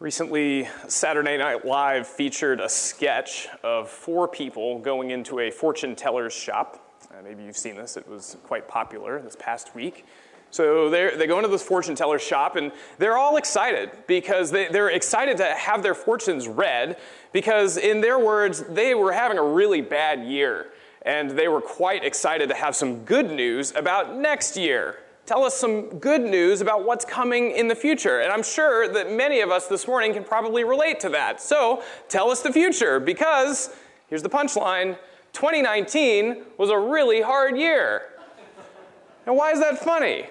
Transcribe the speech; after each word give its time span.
Recently, 0.00 0.66
Saturday 0.88 1.36
Night 1.36 1.66
Live 1.66 2.06
featured 2.06 2.58
a 2.58 2.70
sketch 2.70 3.48
of 3.62 3.90
four 3.90 4.26
people 4.26 4.78
going 4.78 5.10
into 5.10 5.40
a 5.40 5.50
fortune 5.50 5.94
teller's 5.94 6.32
shop. 6.32 6.90
Uh, 7.10 7.22
maybe 7.22 7.42
you've 7.42 7.58
seen 7.58 7.76
this, 7.76 7.98
it 7.98 8.08
was 8.08 8.38
quite 8.44 8.66
popular 8.66 9.20
this 9.20 9.36
past 9.38 9.74
week. 9.74 10.06
So 10.50 10.88
they 10.88 11.26
go 11.26 11.36
into 11.36 11.50
this 11.50 11.62
fortune 11.62 11.96
teller's 11.96 12.22
shop 12.22 12.56
and 12.56 12.72
they're 12.96 13.18
all 13.18 13.36
excited 13.36 13.90
because 14.06 14.50
they, 14.50 14.68
they're 14.68 14.88
excited 14.88 15.36
to 15.36 15.44
have 15.44 15.82
their 15.82 15.94
fortunes 15.94 16.48
read 16.48 16.96
because, 17.34 17.76
in 17.76 18.00
their 18.00 18.18
words, 18.18 18.62
they 18.70 18.94
were 18.94 19.12
having 19.12 19.36
a 19.36 19.44
really 19.44 19.82
bad 19.82 20.24
year 20.24 20.68
and 21.02 21.32
they 21.32 21.46
were 21.46 21.60
quite 21.60 22.06
excited 22.06 22.48
to 22.48 22.54
have 22.54 22.74
some 22.74 23.04
good 23.04 23.30
news 23.30 23.74
about 23.76 24.16
next 24.16 24.56
year 24.56 24.96
tell 25.26 25.44
us 25.44 25.54
some 25.54 25.98
good 25.98 26.22
news 26.22 26.60
about 26.60 26.84
what's 26.84 27.04
coming 27.04 27.52
in 27.52 27.68
the 27.68 27.74
future. 27.74 28.20
And 28.20 28.32
I'm 28.32 28.42
sure 28.42 28.92
that 28.92 29.12
many 29.12 29.40
of 29.40 29.50
us 29.50 29.66
this 29.66 29.86
morning 29.86 30.12
can 30.12 30.24
probably 30.24 30.64
relate 30.64 31.00
to 31.00 31.08
that. 31.10 31.40
So 31.40 31.82
tell 32.08 32.30
us 32.30 32.42
the 32.42 32.52
future, 32.52 32.98
because 33.00 33.70
here's 34.08 34.22
the 34.22 34.30
punchline 34.30 34.98
2019 35.32 36.44
was 36.58 36.70
a 36.70 36.78
really 36.78 37.22
hard 37.22 37.56
year. 37.56 38.02
And 39.26 39.36
why 39.36 39.52
is 39.52 39.60
that 39.60 39.78
funny? 39.78 40.26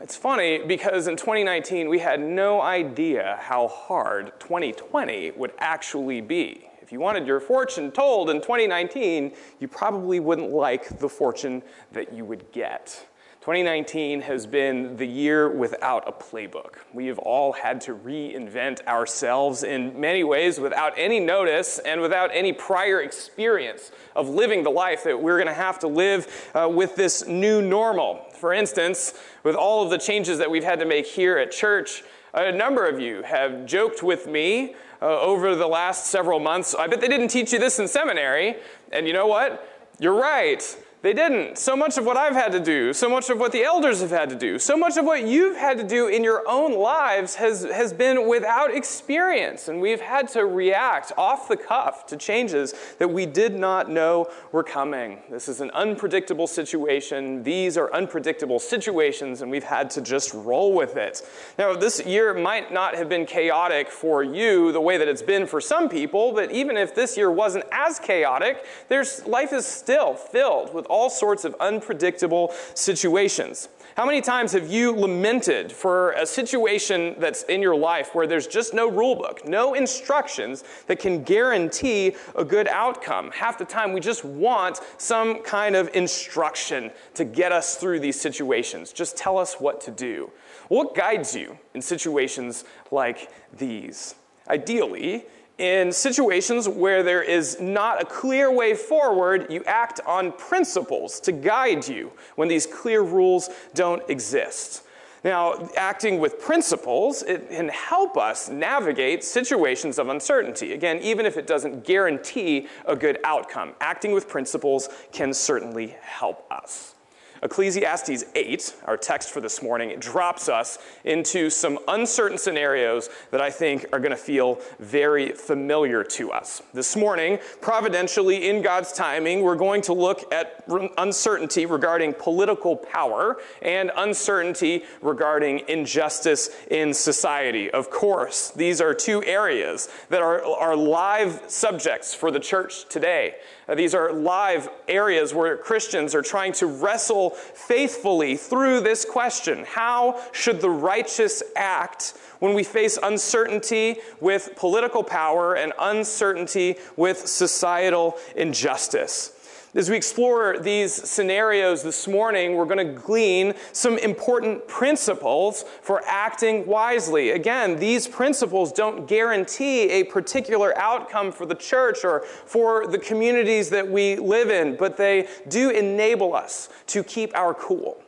It's 0.00 0.16
funny 0.16 0.58
because 0.66 1.08
in 1.08 1.16
2019 1.16 1.88
we 1.88 1.98
had 1.98 2.20
no 2.20 2.60
idea 2.60 3.38
how 3.40 3.68
hard 3.68 4.32
2020 4.38 5.32
would 5.32 5.52
actually 5.58 6.20
be. 6.20 6.68
If 6.80 6.92
you 6.92 7.00
wanted 7.00 7.26
your 7.26 7.40
fortune 7.40 7.90
told 7.90 8.30
in 8.30 8.40
2019, 8.40 9.34
you 9.60 9.68
probably 9.68 10.20
wouldn't 10.20 10.50
like 10.50 10.98
the 10.98 11.08
fortune 11.08 11.62
that 11.92 12.14
you 12.14 12.24
would 12.24 12.50
get. 12.52 13.07
2019 13.48 14.20
has 14.20 14.46
been 14.46 14.94
the 14.98 15.06
year 15.06 15.48
without 15.48 16.06
a 16.06 16.12
playbook. 16.12 16.74
We 16.92 17.06
have 17.06 17.18
all 17.18 17.52
had 17.52 17.80
to 17.80 17.94
reinvent 17.94 18.86
ourselves 18.86 19.62
in 19.62 19.98
many 19.98 20.22
ways 20.22 20.60
without 20.60 20.92
any 20.98 21.18
notice 21.18 21.78
and 21.78 22.02
without 22.02 22.28
any 22.34 22.52
prior 22.52 23.00
experience 23.00 23.90
of 24.14 24.28
living 24.28 24.64
the 24.64 24.70
life 24.70 25.02
that 25.04 25.22
we're 25.22 25.38
going 25.38 25.46
to 25.46 25.54
have 25.54 25.78
to 25.78 25.88
live 25.88 26.50
uh, 26.54 26.68
with 26.70 26.94
this 26.96 27.26
new 27.26 27.62
normal. 27.62 28.22
For 28.38 28.52
instance, 28.52 29.14
with 29.44 29.54
all 29.54 29.82
of 29.82 29.88
the 29.88 29.96
changes 29.96 30.36
that 30.36 30.50
we've 30.50 30.62
had 30.62 30.78
to 30.80 30.84
make 30.84 31.06
here 31.06 31.38
at 31.38 31.50
church, 31.50 32.02
a 32.34 32.52
number 32.52 32.86
of 32.86 33.00
you 33.00 33.22
have 33.22 33.64
joked 33.64 34.02
with 34.02 34.26
me 34.26 34.74
uh, 35.00 35.06
over 35.20 35.54
the 35.54 35.68
last 35.68 36.08
several 36.08 36.38
months. 36.38 36.74
I 36.74 36.86
bet 36.86 37.00
they 37.00 37.08
didn't 37.08 37.28
teach 37.28 37.54
you 37.54 37.58
this 37.58 37.78
in 37.78 37.88
seminary. 37.88 38.56
And 38.92 39.06
you 39.06 39.14
know 39.14 39.26
what? 39.26 39.66
You're 39.98 40.20
right. 40.20 40.62
They 41.00 41.12
didn't. 41.12 41.58
So 41.58 41.76
much 41.76 41.96
of 41.96 42.04
what 42.04 42.16
I've 42.16 42.34
had 42.34 42.50
to 42.52 42.60
do, 42.60 42.92
so 42.92 43.08
much 43.08 43.30
of 43.30 43.38
what 43.38 43.52
the 43.52 43.62
elders 43.62 44.00
have 44.00 44.10
had 44.10 44.30
to 44.30 44.36
do, 44.36 44.58
so 44.58 44.76
much 44.76 44.96
of 44.96 45.04
what 45.04 45.24
you've 45.24 45.56
had 45.56 45.78
to 45.78 45.84
do 45.84 46.08
in 46.08 46.24
your 46.24 46.42
own 46.48 46.76
lives 46.76 47.36
has, 47.36 47.62
has 47.62 47.92
been 47.92 48.26
without 48.28 48.74
experience. 48.74 49.68
And 49.68 49.80
we've 49.80 50.00
had 50.00 50.26
to 50.30 50.44
react 50.44 51.12
off 51.16 51.46
the 51.46 51.56
cuff 51.56 52.04
to 52.06 52.16
changes 52.16 52.74
that 52.98 53.08
we 53.08 53.26
did 53.26 53.56
not 53.56 53.88
know 53.88 54.26
were 54.50 54.64
coming. 54.64 55.20
This 55.30 55.48
is 55.48 55.60
an 55.60 55.70
unpredictable 55.70 56.48
situation. 56.48 57.44
These 57.44 57.76
are 57.76 57.92
unpredictable 57.94 58.58
situations, 58.58 59.40
and 59.40 59.52
we've 59.52 59.62
had 59.62 59.90
to 59.90 60.00
just 60.00 60.34
roll 60.34 60.72
with 60.72 60.96
it. 60.96 61.22
Now, 61.60 61.76
this 61.76 62.04
year 62.04 62.34
might 62.34 62.72
not 62.72 62.96
have 62.96 63.08
been 63.08 63.24
chaotic 63.24 63.88
for 63.88 64.24
you 64.24 64.72
the 64.72 64.80
way 64.80 64.96
that 64.96 65.06
it's 65.06 65.22
been 65.22 65.46
for 65.46 65.60
some 65.60 65.88
people, 65.88 66.32
but 66.32 66.50
even 66.50 66.76
if 66.76 66.92
this 66.92 67.16
year 67.16 67.30
wasn't 67.30 67.66
as 67.70 68.00
chaotic, 68.00 68.64
there's, 68.88 69.24
life 69.26 69.52
is 69.52 69.64
still 69.64 70.14
filled 70.14 70.74
with 70.74 70.87
all 70.88 71.10
sorts 71.10 71.44
of 71.44 71.54
unpredictable 71.60 72.52
situations. 72.74 73.68
How 73.98 74.06
many 74.06 74.20
times 74.20 74.52
have 74.52 74.70
you 74.70 74.92
lamented 74.92 75.72
for 75.72 76.12
a 76.12 76.24
situation 76.24 77.16
that's 77.18 77.42
in 77.42 77.60
your 77.60 77.74
life 77.74 78.14
where 78.14 78.28
there's 78.28 78.46
just 78.46 78.72
no 78.72 78.88
rule 78.88 79.16
book, 79.16 79.44
no 79.44 79.74
instructions 79.74 80.62
that 80.86 81.00
can 81.00 81.24
guarantee 81.24 82.14
a 82.36 82.44
good 82.44 82.68
outcome? 82.68 83.32
Half 83.32 83.58
the 83.58 83.64
time 83.64 83.92
we 83.92 83.98
just 83.98 84.24
want 84.24 84.78
some 84.98 85.42
kind 85.42 85.74
of 85.74 85.90
instruction 85.94 86.92
to 87.14 87.24
get 87.24 87.50
us 87.50 87.74
through 87.74 87.98
these 87.98 88.20
situations. 88.20 88.92
Just 88.92 89.16
tell 89.16 89.36
us 89.36 89.54
what 89.54 89.80
to 89.80 89.90
do. 89.90 90.30
What 90.68 90.94
guides 90.94 91.34
you 91.34 91.58
in 91.74 91.82
situations 91.82 92.64
like 92.92 93.32
these? 93.52 94.14
Ideally, 94.48 95.24
in 95.58 95.90
situations 95.90 96.68
where 96.68 97.02
there 97.02 97.22
is 97.22 97.60
not 97.60 98.00
a 98.00 98.04
clear 98.04 98.50
way 98.50 98.74
forward, 98.74 99.46
you 99.50 99.62
act 99.64 100.00
on 100.06 100.32
principles 100.32 101.18
to 101.20 101.32
guide 101.32 101.86
you 101.86 102.12
when 102.36 102.48
these 102.48 102.66
clear 102.66 103.02
rules 103.02 103.50
don't 103.74 104.08
exist. 104.08 104.84
Now, 105.24 105.68
acting 105.76 106.20
with 106.20 106.40
principles, 106.40 107.22
it 107.22 107.50
can 107.50 107.68
help 107.70 108.16
us 108.16 108.48
navigate 108.48 109.24
situations 109.24 109.98
of 109.98 110.08
uncertainty. 110.08 110.72
Again, 110.72 111.00
even 111.00 111.26
if 111.26 111.36
it 111.36 111.46
doesn't 111.46 111.84
guarantee 111.84 112.68
a 112.86 112.94
good 112.94 113.18
outcome, 113.24 113.74
acting 113.80 114.12
with 114.12 114.28
principles 114.28 114.88
can 115.10 115.34
certainly 115.34 115.96
help 116.00 116.46
us. 116.52 116.94
Ecclesiastes 117.42 118.24
8, 118.34 118.76
our 118.86 118.96
text 118.96 119.30
for 119.30 119.40
this 119.40 119.62
morning, 119.62 119.98
drops 119.98 120.48
us 120.48 120.78
into 121.04 121.50
some 121.50 121.78
uncertain 121.88 122.38
scenarios 122.38 123.08
that 123.30 123.40
I 123.40 123.50
think 123.50 123.86
are 123.92 124.00
going 124.00 124.10
to 124.10 124.16
feel 124.16 124.60
very 124.78 125.32
familiar 125.32 126.02
to 126.04 126.32
us. 126.32 126.62
This 126.72 126.96
morning, 126.96 127.38
providentially, 127.60 128.48
in 128.48 128.62
God's 128.62 128.92
timing, 128.92 129.42
we're 129.42 129.56
going 129.56 129.82
to 129.82 129.92
look 129.92 130.32
at 130.32 130.64
uncertainty 130.98 131.66
regarding 131.66 132.14
political 132.14 132.76
power 132.76 133.36
and 133.62 133.90
uncertainty 133.96 134.84
regarding 135.00 135.62
injustice 135.68 136.50
in 136.70 136.92
society. 136.92 137.70
Of 137.70 137.90
course, 137.90 138.50
these 138.50 138.80
are 138.80 138.94
two 138.94 139.22
areas 139.24 139.88
that 140.08 140.22
are, 140.22 140.44
are 140.44 140.76
live 140.76 141.42
subjects 141.46 142.14
for 142.14 142.30
the 142.30 142.40
church 142.40 142.88
today. 142.88 143.36
Uh, 143.68 143.74
these 143.74 143.94
are 143.94 144.12
live 144.12 144.68
areas 144.88 145.34
where 145.34 145.56
Christians 145.56 146.14
are 146.14 146.22
trying 146.22 146.52
to 146.54 146.66
wrestle 146.66 147.30
faithfully 147.30 148.36
through 148.36 148.80
this 148.80 149.04
question 149.04 149.64
How 149.66 150.20
should 150.32 150.60
the 150.60 150.70
righteous 150.70 151.42
act 151.54 152.14
when 152.38 152.54
we 152.54 152.64
face 152.64 152.98
uncertainty 153.02 153.96
with 154.20 154.56
political 154.56 155.04
power 155.04 155.54
and 155.54 155.72
uncertainty 155.78 156.76
with 156.96 157.26
societal 157.26 158.16
injustice? 158.36 159.32
As 159.74 159.90
we 159.90 159.96
explore 159.96 160.58
these 160.58 160.94
scenarios 160.94 161.82
this 161.82 162.08
morning, 162.08 162.54
we're 162.54 162.64
going 162.64 162.78
to 162.78 163.00
glean 163.00 163.52
some 163.72 163.98
important 163.98 164.66
principles 164.66 165.62
for 165.82 166.02
acting 166.06 166.66
wisely. 166.66 167.30
Again, 167.30 167.78
these 167.78 168.08
principles 168.08 168.72
don't 168.72 169.06
guarantee 169.06 169.90
a 169.90 170.04
particular 170.04 170.76
outcome 170.78 171.30
for 171.30 171.44
the 171.44 171.54
church 171.54 172.02
or 172.02 172.20
for 172.20 172.86
the 172.86 172.98
communities 172.98 173.68
that 173.68 173.86
we 173.86 174.16
live 174.16 174.48
in, 174.48 174.74
but 174.74 174.96
they 174.96 175.28
do 175.48 175.68
enable 175.68 176.34
us 176.34 176.70
to 176.86 177.04
keep 177.04 177.36
our 177.36 177.52
cool 177.52 178.00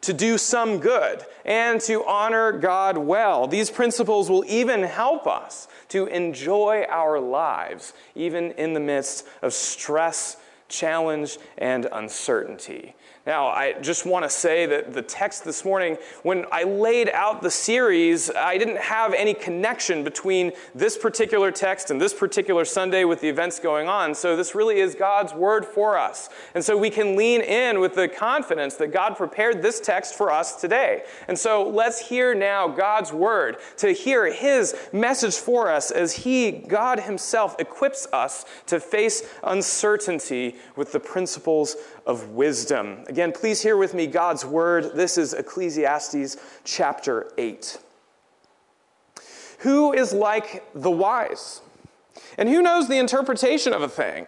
to 0.00 0.12
do 0.12 0.38
some 0.38 0.78
good 0.78 1.24
and 1.44 1.80
to 1.80 2.06
honor 2.06 2.52
God 2.52 2.96
well. 2.96 3.48
These 3.48 3.68
principles 3.68 4.30
will 4.30 4.44
even 4.46 4.84
help 4.84 5.26
us 5.26 5.66
to 5.88 6.06
enjoy 6.06 6.86
our 6.88 7.18
lives, 7.18 7.92
even 8.14 8.52
in 8.52 8.74
the 8.74 8.80
midst 8.80 9.26
of 9.42 9.52
stress 9.52 10.36
challenge, 10.68 11.38
and 11.56 11.88
uncertainty. 11.92 12.94
Now, 13.28 13.48
I 13.48 13.74
just 13.74 14.06
want 14.06 14.24
to 14.24 14.30
say 14.30 14.64
that 14.64 14.94
the 14.94 15.02
text 15.02 15.44
this 15.44 15.62
morning, 15.62 15.98
when 16.22 16.46
I 16.50 16.62
laid 16.62 17.10
out 17.10 17.42
the 17.42 17.50
series, 17.50 18.30
I 18.30 18.56
didn't 18.56 18.78
have 18.78 19.12
any 19.12 19.34
connection 19.34 20.02
between 20.02 20.52
this 20.74 20.96
particular 20.96 21.52
text 21.52 21.90
and 21.90 22.00
this 22.00 22.14
particular 22.14 22.64
Sunday 22.64 23.04
with 23.04 23.20
the 23.20 23.28
events 23.28 23.60
going 23.60 23.86
on. 23.86 24.14
So, 24.14 24.34
this 24.34 24.54
really 24.54 24.80
is 24.80 24.94
God's 24.94 25.34
word 25.34 25.66
for 25.66 25.98
us. 25.98 26.30
And 26.54 26.64
so, 26.64 26.78
we 26.78 26.88
can 26.88 27.16
lean 27.16 27.42
in 27.42 27.80
with 27.80 27.96
the 27.96 28.08
confidence 28.08 28.76
that 28.76 28.92
God 28.92 29.18
prepared 29.18 29.60
this 29.60 29.78
text 29.78 30.14
for 30.14 30.32
us 30.32 30.58
today. 30.58 31.02
And 31.28 31.38
so, 31.38 31.68
let's 31.68 31.98
hear 31.98 32.34
now 32.34 32.66
God's 32.66 33.12
word 33.12 33.58
to 33.76 33.92
hear 33.92 34.32
his 34.32 34.74
message 34.90 35.36
for 35.36 35.70
us 35.70 35.90
as 35.90 36.14
he, 36.14 36.50
God 36.50 37.00
himself, 37.00 37.56
equips 37.58 38.06
us 38.10 38.46
to 38.68 38.80
face 38.80 39.22
uncertainty 39.44 40.56
with 40.76 40.92
the 40.92 41.00
principles 41.00 41.76
of 42.08 42.30
wisdom. 42.30 43.04
Again, 43.06 43.32
please 43.32 43.62
hear 43.62 43.76
with 43.76 43.92
me 43.92 44.06
God's 44.06 44.44
word. 44.44 44.92
This 44.94 45.18
is 45.18 45.34
Ecclesiastes 45.34 46.38
chapter 46.64 47.30
8. 47.36 47.78
Who 49.58 49.92
is 49.92 50.14
like 50.14 50.64
the 50.74 50.90
wise? 50.90 51.60
And 52.38 52.48
who 52.48 52.62
knows 52.62 52.88
the 52.88 52.96
interpretation 52.96 53.74
of 53.74 53.82
a 53.82 53.88
thing? 53.88 54.26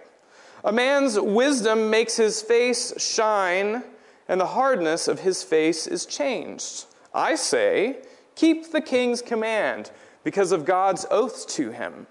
A 0.63 0.73
man's 0.73 1.19
wisdom 1.19 1.89
makes 1.89 2.17
his 2.17 2.43
face 2.43 2.93
shine, 3.03 3.83
and 4.29 4.39
the 4.39 4.47
hardness 4.47 5.09
of 5.09 5.21
his 5.21 5.43
face 5.43 5.87
is 5.87 6.05
changed. 6.05 6.85
I 7.15 7.35
say, 7.35 8.01
keep 8.35 8.73
the 8.73 8.83
king's 8.83 9.23
command 9.23 9.91
because 10.23 10.53
of 10.53 10.67
God's 10.67 11.07
oaths 11.11 11.47
to 11.57 11.71
him. 11.71 12.07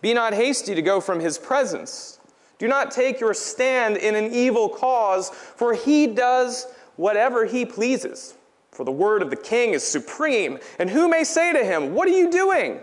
Be 0.00 0.14
not 0.14 0.34
hasty 0.34 0.76
to 0.76 0.82
go 0.82 1.00
from 1.00 1.18
his 1.18 1.36
presence. 1.36 2.20
Do 2.64 2.68
not 2.68 2.92
take 2.92 3.20
your 3.20 3.34
stand 3.34 3.98
in 3.98 4.14
an 4.14 4.32
evil 4.32 4.70
cause, 4.70 5.28
for 5.28 5.74
he 5.74 6.06
does 6.06 6.66
whatever 6.96 7.44
he 7.44 7.66
pleases. 7.66 8.38
For 8.70 8.84
the 8.84 8.90
word 8.90 9.20
of 9.20 9.28
the 9.28 9.36
king 9.36 9.74
is 9.74 9.84
supreme, 9.84 10.58
and 10.78 10.88
who 10.88 11.06
may 11.06 11.24
say 11.24 11.52
to 11.52 11.62
him, 11.62 11.92
What 11.92 12.08
are 12.08 12.12
you 12.12 12.30
doing? 12.30 12.80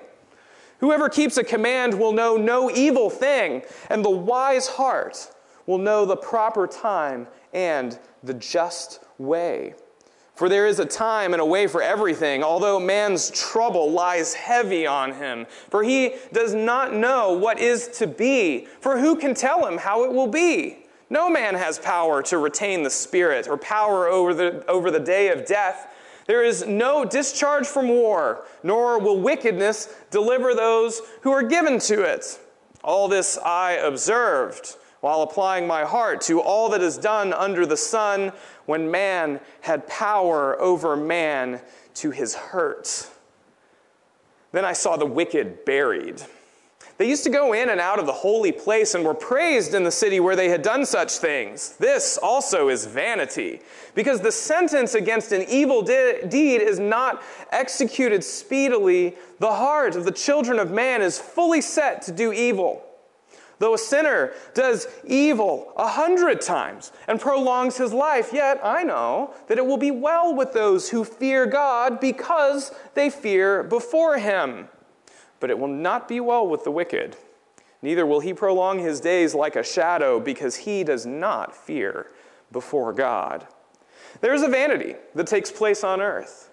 Whoever 0.82 1.10
keeps 1.10 1.38
a 1.38 1.44
command 1.44 2.00
will 2.00 2.12
know 2.12 2.38
no 2.38 2.70
evil 2.70 3.10
thing, 3.10 3.64
and 3.90 4.06
the 4.06 4.12
wise 4.12 4.68
heart 4.68 5.34
will 5.66 5.80
know 5.80 6.06
the 6.06 6.16
proper 6.16 6.68
time 6.68 7.26
and 7.52 7.98
the 8.22 8.36
just 8.36 9.00
way. 9.18 9.74
For 10.42 10.50
there 10.50 10.66
is 10.66 10.80
a 10.80 10.86
time 10.86 11.34
and 11.34 11.40
a 11.40 11.46
way 11.46 11.68
for 11.68 11.84
everything, 11.84 12.42
although 12.42 12.80
man's 12.80 13.30
trouble 13.30 13.92
lies 13.92 14.34
heavy 14.34 14.88
on 14.88 15.14
him. 15.14 15.46
For 15.70 15.84
he 15.84 16.16
does 16.34 16.56
not 16.56 16.96
know 16.96 17.34
what 17.34 17.60
is 17.60 17.90
to 18.00 18.08
be, 18.08 18.66
for 18.80 18.98
who 18.98 19.18
can 19.18 19.36
tell 19.36 19.68
him 19.68 19.78
how 19.78 20.04
it 20.04 20.12
will 20.12 20.26
be? 20.26 20.80
No 21.12 21.30
man 21.30 21.54
has 21.54 21.78
power 21.78 22.24
to 22.24 22.40
retain 22.40 22.82
the 22.82 22.90
Spirit 22.90 23.48
or 23.48 23.56
power 23.56 24.08
over 24.08 24.34
the, 24.34 24.66
over 24.68 24.90
the 24.90 25.00
day 25.00 25.28
of 25.28 25.46
death. 25.46 25.94
There 26.26 26.44
is 26.44 26.66
no 26.66 27.06
discharge 27.06 27.68
from 27.68 27.90
war, 27.90 28.44
nor 28.64 28.98
will 28.98 29.20
wickedness 29.20 29.94
deliver 30.10 30.56
those 30.56 31.04
who 31.22 31.30
are 31.30 31.44
given 31.44 31.78
to 31.82 32.02
it. 32.02 32.40
All 32.84 33.08
this 33.08 33.38
I 33.38 33.74
observed 33.74 34.76
while 35.02 35.22
applying 35.22 35.68
my 35.68 35.84
heart 35.84 36.22
to 36.22 36.40
all 36.40 36.70
that 36.70 36.82
is 36.82 36.98
done 36.98 37.34
under 37.34 37.66
the 37.66 37.78
sun 37.78 38.32
when 38.66 38.90
man 38.90 39.40
had 39.62 39.88
power 39.88 40.60
over 40.62 40.96
man 40.96 41.60
to 41.96 42.12
his 42.12 42.34
hurt. 42.36 43.10
Then 44.52 44.66
I 44.66 44.74
saw 44.74 44.98
the 44.98 45.06
wicked 45.06 45.66
buried 45.66 46.22
they 47.02 47.10
used 47.10 47.24
to 47.24 47.32
go 47.32 47.54
in 47.54 47.72
and 47.72 47.82
out 47.82 47.98
of 47.98 48.06
the 48.06 48.14
holy 48.14 48.52
place 48.52 48.94
and 48.94 49.04
were 49.04 49.16
praised 49.16 49.74
in 49.74 49.84
the 49.84 49.90
city 49.90 50.20
where 50.20 50.36
they 50.36 50.50
had 50.50 50.62
done 50.62 50.86
such 50.86 51.14
things. 51.14 51.76
This 51.78 52.20
also 52.22 52.70
is 52.70 52.86
vanity, 52.86 53.62
because 53.96 54.22
the 54.22 54.32
sentence 54.32 54.94
against 54.94 55.32
an 55.32 55.44
evil 55.50 55.82
de- 55.82 56.28
deed 56.28 56.62
is 56.62 56.78
not 56.78 57.24
executed 57.52 58.24
speedily. 58.24 59.16
The 59.40 59.52
heart 59.52 59.96
of 59.96 60.06
the 60.06 60.12
children 60.12 60.60
of 60.60 60.70
man 60.70 61.02
is 61.02 61.18
fully 61.18 61.62
set 61.62 62.04
to 62.04 62.12
do 62.12 62.32
evil. 62.32 62.86
Though 63.62 63.76
a 63.76 63.78
sinner 63.78 64.34
does 64.54 64.88
evil 65.06 65.72
a 65.78 65.88
hundred 65.88 66.42
times 66.42 66.92
and 67.08 67.22
prolongs 67.22 67.78
his 67.78 67.94
life, 67.94 68.34
yet 68.34 68.60
I 68.62 68.84
know 68.84 69.34
that 69.48 69.58
it 69.58 69.66
will 69.66 69.78
be 69.78 69.92
well 69.92 70.36
with 70.36 70.52
those 70.52 70.90
who 70.90 71.06
fear 71.06 71.46
God 71.46 72.02
because 72.02 72.74
they 72.94 73.10
fear 73.10 73.64
before 73.64 74.18
him 74.18 74.68
but 75.42 75.50
it 75.50 75.60
will 75.60 75.68
not 75.68 76.08
be 76.08 76.22
well 76.22 76.48
with 76.48 76.64
the 76.64 76.72
wicked. 76.72 77.18
Neither 77.82 78.06
will 78.06 78.22
he 78.22 78.34
prolong 78.34 78.80
his 78.80 79.02
days 79.02 79.36
like 79.36 79.58
a 79.58 79.64
shadow, 79.64 80.20
because 80.20 80.56
he 80.56 80.86
does 80.86 81.06
not 81.06 81.54
fear 81.54 82.12
before 82.52 82.94
God. 82.94 83.48
There 84.22 84.34
is 84.34 84.44
a 84.44 84.48
vanity 84.48 84.96
that 85.16 85.28
takes 85.28 85.52
place 85.52 85.84
on 85.84 86.00
earth. 86.00 86.51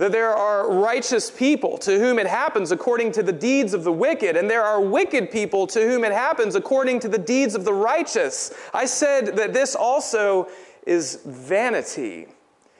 That 0.00 0.12
there 0.12 0.34
are 0.34 0.72
righteous 0.72 1.30
people 1.30 1.76
to 1.78 1.98
whom 1.98 2.18
it 2.18 2.26
happens 2.26 2.72
according 2.72 3.12
to 3.12 3.22
the 3.22 3.32
deeds 3.32 3.74
of 3.74 3.84
the 3.84 3.92
wicked, 3.92 4.34
and 4.34 4.48
there 4.48 4.62
are 4.62 4.80
wicked 4.80 5.30
people 5.30 5.66
to 5.66 5.80
whom 5.86 6.04
it 6.04 6.12
happens 6.12 6.54
according 6.54 7.00
to 7.00 7.08
the 7.08 7.18
deeds 7.18 7.54
of 7.54 7.66
the 7.66 7.74
righteous. 7.74 8.50
I 8.72 8.86
said 8.86 9.36
that 9.36 9.52
this 9.52 9.74
also 9.74 10.48
is 10.86 11.20
vanity 11.26 12.28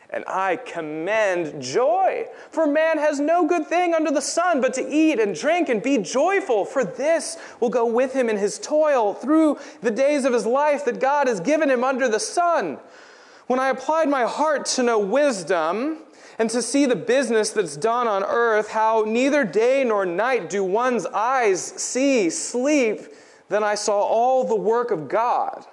and 0.08 0.25
I 0.26 0.56
commend 0.56 1.62
joy. 1.62 2.26
For 2.50 2.67
man 2.67 2.96
has 2.96 3.20
no 3.20 3.46
good 3.46 3.66
thing 3.66 3.93
under 3.94 4.11
the 4.11 4.23
sun 4.23 4.62
but 4.62 4.73
to 4.75 4.88
eat 4.88 5.20
and 5.20 5.34
drink 5.34 5.69
and 5.69 5.82
be 5.82 5.99
joyful, 5.99 6.64
for 6.64 6.84
this 6.84 7.37
will 7.61 7.69
go 7.69 7.84
with 7.84 8.14
him 8.14 8.31
in 8.31 8.38
his 8.38 8.58
toil 8.58 9.12
through 9.12 9.58
the 9.82 9.90
days 9.90 10.25
of 10.25 10.32
his 10.32 10.46
life 10.46 10.84
that 10.87 11.00
God 11.00 11.28
has 11.28 11.38
given 11.38 11.70
him 11.70 11.84
under 11.84 12.08
the 12.08 12.19
sun. 12.19 12.78
When 13.46 13.61
I 13.61 13.69
applied 13.69 14.08
my 14.08 14.25
heart 14.25 14.64
to 14.66 14.82
know 14.82 14.99
wisdom, 14.99 15.99
and 16.40 16.48
to 16.48 16.62
see 16.62 16.87
the 16.87 16.96
business 16.96 17.50
that's 17.50 17.76
done 17.76 18.08
on 18.08 18.25
earth, 18.25 18.70
how 18.70 19.04
neither 19.06 19.44
day 19.44 19.84
nor 19.84 20.06
night 20.06 20.48
do 20.48 20.64
one's 20.64 21.04
eyes 21.04 21.62
see 21.62 22.31
sleep, 22.31 23.02
then 23.50 23.62
I 23.62 23.75
saw 23.75 24.00
all 24.00 24.44
the 24.44 24.56
work 24.56 24.90
of 24.90 25.06
God 25.06 25.66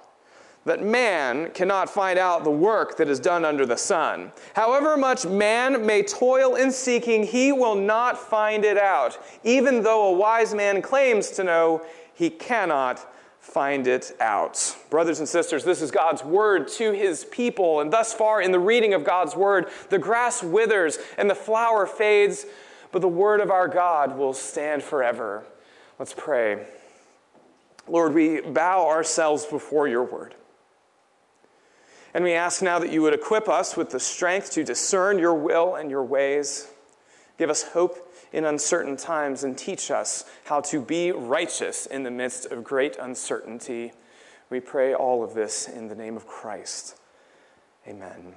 that 0.66 0.82
man 0.82 1.52
cannot 1.52 1.88
find 1.88 2.18
out 2.18 2.44
the 2.44 2.50
work 2.50 2.98
that 2.98 3.08
is 3.08 3.18
done 3.18 3.46
under 3.46 3.64
the 3.64 3.78
sun. 3.78 4.30
However 4.52 4.98
much 4.98 5.24
man 5.24 5.86
may 5.86 6.02
toil 6.02 6.54
in 6.56 6.70
seeking, 6.70 7.24
he 7.24 7.50
will 7.50 7.74
not 7.74 8.18
find 8.18 8.62
it 8.62 8.76
out. 8.76 9.18
Even 9.44 9.82
though 9.82 10.08
a 10.08 10.12
wise 10.12 10.54
man 10.54 10.82
claims 10.82 11.30
to 11.30 11.44
know, 11.44 11.80
he 12.12 12.28
cannot 12.28 13.10
find 13.48 13.86
it 13.86 14.14
out. 14.20 14.76
Brothers 14.90 15.20
and 15.20 15.28
sisters, 15.28 15.64
this 15.64 15.80
is 15.80 15.90
God's 15.90 16.22
word 16.22 16.68
to 16.68 16.92
his 16.92 17.24
people. 17.24 17.80
And 17.80 17.90
thus 17.90 18.12
far 18.12 18.42
in 18.42 18.52
the 18.52 18.58
reading 18.58 18.92
of 18.92 19.04
God's 19.04 19.34
word, 19.34 19.68
the 19.88 19.98
grass 19.98 20.42
withers 20.42 20.98
and 21.16 21.30
the 21.30 21.34
flower 21.34 21.86
fades, 21.86 22.44
but 22.92 23.00
the 23.00 23.08
word 23.08 23.40
of 23.40 23.50
our 23.50 23.66
God 23.66 24.18
will 24.18 24.34
stand 24.34 24.82
forever. 24.82 25.44
Let's 25.98 26.12
pray. 26.14 26.66
Lord, 27.88 28.12
we 28.12 28.42
bow 28.42 28.86
ourselves 28.86 29.46
before 29.46 29.88
your 29.88 30.04
word. 30.04 30.34
And 32.12 32.24
we 32.24 32.34
ask 32.34 32.60
now 32.60 32.78
that 32.78 32.92
you 32.92 33.00
would 33.00 33.14
equip 33.14 33.48
us 33.48 33.76
with 33.76 33.90
the 33.90 34.00
strength 34.00 34.52
to 34.52 34.64
discern 34.64 35.18
your 35.18 35.34
will 35.34 35.74
and 35.74 35.90
your 35.90 36.04
ways. 36.04 36.68
Give 37.38 37.48
us 37.48 37.62
hope 37.62 38.07
in 38.32 38.44
uncertain 38.44 38.96
times 38.96 39.44
and 39.44 39.56
teach 39.56 39.90
us 39.90 40.24
how 40.44 40.60
to 40.60 40.80
be 40.80 41.12
righteous 41.12 41.86
in 41.86 42.02
the 42.02 42.10
midst 42.10 42.46
of 42.46 42.64
great 42.64 42.96
uncertainty. 42.98 43.92
We 44.50 44.60
pray 44.60 44.94
all 44.94 45.22
of 45.22 45.34
this 45.34 45.68
in 45.68 45.88
the 45.88 45.94
name 45.94 46.16
of 46.16 46.26
Christ. 46.26 46.96
Amen. 47.86 48.34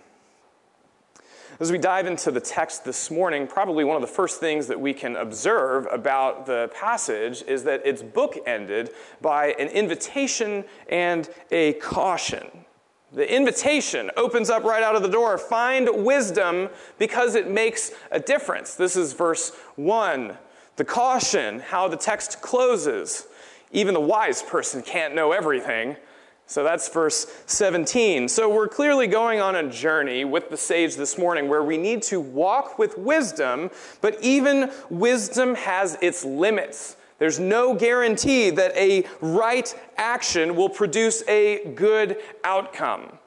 As 1.60 1.72
we 1.72 1.78
dive 1.78 2.08
into 2.08 2.32
the 2.32 2.40
text 2.40 2.86
this 2.86 3.12
morning, 3.12 3.46
probably 3.46 3.84
one 3.84 3.96
of 3.96 4.02
the 4.02 4.08
first 4.08 4.40
things 4.40 4.68
that 4.68 4.80
we 4.80 4.94
can 4.94 5.16
observe 5.16 5.86
about 5.92 6.46
the 6.46 6.72
passage 6.74 7.44
is 7.46 7.64
that 7.66 7.82
it's 7.86 8.02
bookended 8.02 8.90
by 9.22 9.48
an 9.60 9.68
invitation 9.68 10.64
and 10.90 11.30
a 11.52 11.74
caution. 11.74 12.66
The 13.13 13.36
invitation 13.36 14.10
opens 14.16 14.50
up 14.50 14.63
right 14.63 14.84
out 14.84 14.96
of 14.96 15.02
the 15.02 15.10
door. 15.10 15.38
Find 15.38 16.06
wisdom 16.06 16.69
because 16.98 17.36
it 17.36 17.50
makes 17.50 17.92
a 18.10 18.19
difference. 18.19 18.75
This 18.75 18.96
is 18.96 19.12
verse 19.12 19.52
1. 19.75 20.38
The 20.78 20.86
caution, 20.86 21.60
how 21.60 21.90
the 21.90 21.98
text 21.98 22.42
closes. 22.42 23.28
Even 23.74 23.94
the 23.94 24.00
wise 24.00 24.42
person 24.42 24.81
can't 24.81 25.13
know 25.13 25.34
everything. 25.34 25.98
So 26.46 26.63
that's 26.63 26.88
verse 26.90 27.28
17. 27.48 28.28
So 28.30 28.54
we're 28.54 28.68
clearly 28.68 29.08
going 29.08 29.42
on 29.42 29.56
a 29.56 29.69
journey 29.69 30.25
with 30.25 30.50
the 30.50 30.57
sage 30.57 30.96
this 30.96 31.18
morning 31.18 31.50
where 31.50 31.64
we 31.64 31.78
need 31.78 32.02
to 32.04 32.19
walk 32.19 32.80
with 32.80 32.98
wisdom, 32.98 33.72
but 34.02 34.18
even 34.22 34.72
wisdom 34.90 35.56
has 35.56 35.98
its 36.02 36.25
limits. 36.25 36.95
There's 37.21 37.40
no 37.40 37.75
guarantee 37.75 38.49
that 38.49 38.75
a 38.75 39.06
right 39.21 39.71
action 39.95 40.56
will 40.56 40.69
produce 40.69 41.21
a 41.28 41.71
good 41.75 42.18
outcome. 42.44 43.19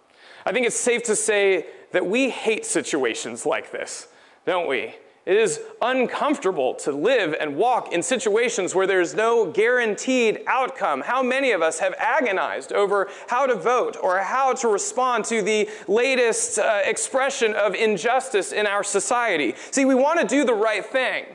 I 0.45 0.51
think 0.51 0.67
it's 0.67 0.75
safe 0.75 1.05
to 1.05 1.15
say 1.15 1.67
that 1.93 2.05
we 2.05 2.29
hate 2.29 2.67
situations 2.67 3.47
like 3.47 3.71
this, 3.71 4.09
don't 4.47 4.67
we? 4.67 4.97
It 5.27 5.37
is 5.37 5.61
uncomfortable 5.81 6.75
to 6.75 6.91
live 6.91 7.37
and 7.39 7.55
walk 7.55 7.93
in 7.93 8.03
situations 8.03 8.75
where 8.75 8.89
there's 8.89 9.15
no 9.15 9.47
guaranteed 9.53 10.41
outcome. 10.49 11.03
How 11.03 11.23
many 11.23 11.53
of 11.53 11.63
us 11.63 11.79
have 11.79 11.95
agonized 11.97 12.73
over 12.73 13.09
how 13.29 13.47
to 13.47 13.55
vote 13.55 13.97
or 14.03 14.19
how 14.19 14.55
to 14.55 14.67
respond 14.67 15.25
to 15.27 15.41
the 15.41 15.71
latest 15.87 16.59
uh, 16.59 16.81
expression 16.85 17.55
of 17.55 17.77
injustice 17.77 18.51
in 18.51 18.67
our 18.67 18.83
society? 18.83 19.55
See, 19.71 19.85
we 19.85 19.95
want 19.95 20.19
to 20.19 20.27
do 20.27 20.45
the 20.45 20.53
right 20.53 20.85
thing. 20.85 21.27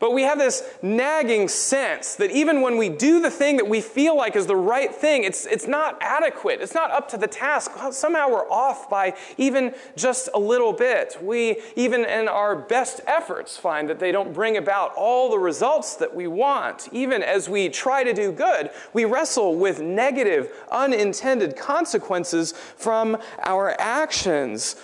But 0.00 0.14
we 0.14 0.22
have 0.22 0.38
this 0.38 0.62
nagging 0.80 1.46
sense 1.48 2.14
that 2.14 2.30
even 2.30 2.62
when 2.62 2.78
we 2.78 2.88
do 2.88 3.20
the 3.20 3.30
thing 3.30 3.58
that 3.58 3.68
we 3.68 3.82
feel 3.82 4.16
like 4.16 4.34
is 4.34 4.46
the 4.46 4.56
right 4.56 4.92
thing, 4.92 5.24
it's, 5.24 5.44
it's 5.44 5.66
not 5.66 5.98
adequate. 6.00 6.62
It's 6.62 6.72
not 6.72 6.90
up 6.90 7.06
to 7.10 7.18
the 7.18 7.26
task. 7.26 7.72
Somehow 7.92 8.30
we're 8.30 8.50
off 8.50 8.88
by 8.88 9.14
even 9.36 9.74
just 9.96 10.30
a 10.32 10.38
little 10.38 10.72
bit. 10.72 11.18
We, 11.22 11.60
even 11.76 12.06
in 12.06 12.28
our 12.28 12.56
best 12.56 13.02
efforts, 13.06 13.58
find 13.58 13.90
that 13.90 13.98
they 13.98 14.10
don't 14.10 14.32
bring 14.32 14.56
about 14.56 14.94
all 14.96 15.30
the 15.30 15.38
results 15.38 15.96
that 15.96 16.16
we 16.16 16.26
want. 16.26 16.88
Even 16.92 17.22
as 17.22 17.50
we 17.50 17.68
try 17.68 18.02
to 18.02 18.14
do 18.14 18.32
good, 18.32 18.70
we 18.94 19.04
wrestle 19.04 19.56
with 19.56 19.82
negative, 19.82 20.50
unintended 20.70 21.58
consequences 21.58 22.52
from 22.52 23.18
our 23.42 23.78
actions. 23.78 24.76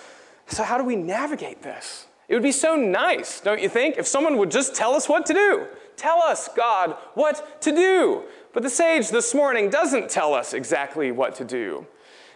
So, 0.45 0.61
how 0.61 0.77
do 0.77 0.83
we 0.83 0.95
navigate 0.95 1.63
this? 1.63 2.05
It 2.27 2.33
would 2.33 2.43
be 2.43 2.51
so 2.51 2.75
nice, 2.75 3.39
don't 3.39 3.61
you 3.61 3.69
think, 3.69 3.97
if 3.97 4.05
someone 4.05 4.37
would 4.37 4.51
just 4.51 4.75
tell 4.75 4.93
us 4.93 5.07
what 5.07 5.25
to 5.27 5.33
do. 5.33 5.67
Tell 5.95 6.21
us, 6.21 6.49
God, 6.49 6.95
what 7.13 7.61
to 7.61 7.71
do. 7.71 8.23
But 8.53 8.63
the 8.63 8.69
sage 8.69 9.09
this 9.09 9.33
morning 9.33 9.69
doesn't 9.69 10.09
tell 10.09 10.33
us 10.33 10.53
exactly 10.53 11.11
what 11.11 11.35
to 11.35 11.45
do. 11.45 11.87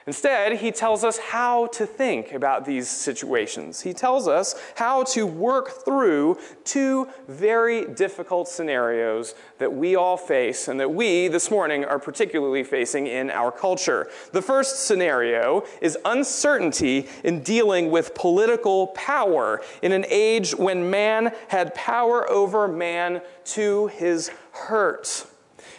Instead, 0.08 0.53
he 0.58 0.72
tells 0.72 1.03
us 1.03 1.20
how 1.20 1.67
to 1.67 1.86
think 1.86 2.31
about 2.31 2.65
these 2.65 2.89
situations. 2.89 3.81
He 3.81 3.93
tells 3.93 4.27
us 4.27 4.55
how 4.75 5.03
to 5.03 5.27
work 5.27 5.86
through 5.86 6.39
two 6.63 7.08
very 7.27 7.86
difficult 7.86 8.48
scenarios 8.48 9.36
that 9.60 9.72
we 9.72 9.96
all 9.96 10.17
face 10.17 10.67
and 10.67 10.79
that 10.79 10.91
we 10.91 11.27
this 11.27 11.51
morning 11.51 11.86
are 11.86 12.00
particularly 12.00 12.63
facing 12.63 13.05
in 13.05 13.29
our 13.29 13.51
culture. 13.51 14.10
The 14.31 14.41
first 14.41 14.88
scenario 14.88 15.65
is 15.81 15.98
uncertainty 16.03 17.08
in 17.24 17.43
dealing 17.43 17.91
with 17.91 18.15
political 18.15 18.88
power 18.88 19.62
in 19.84 19.91
an 19.91 20.05
age 20.10 20.55
when 20.55 20.89
man 20.89 21.31
had 21.50 21.75
power 21.75 22.27
over 22.29 22.67
man 22.67 23.22
to 23.46 23.88
his 23.88 24.31
hurt. 24.51 25.27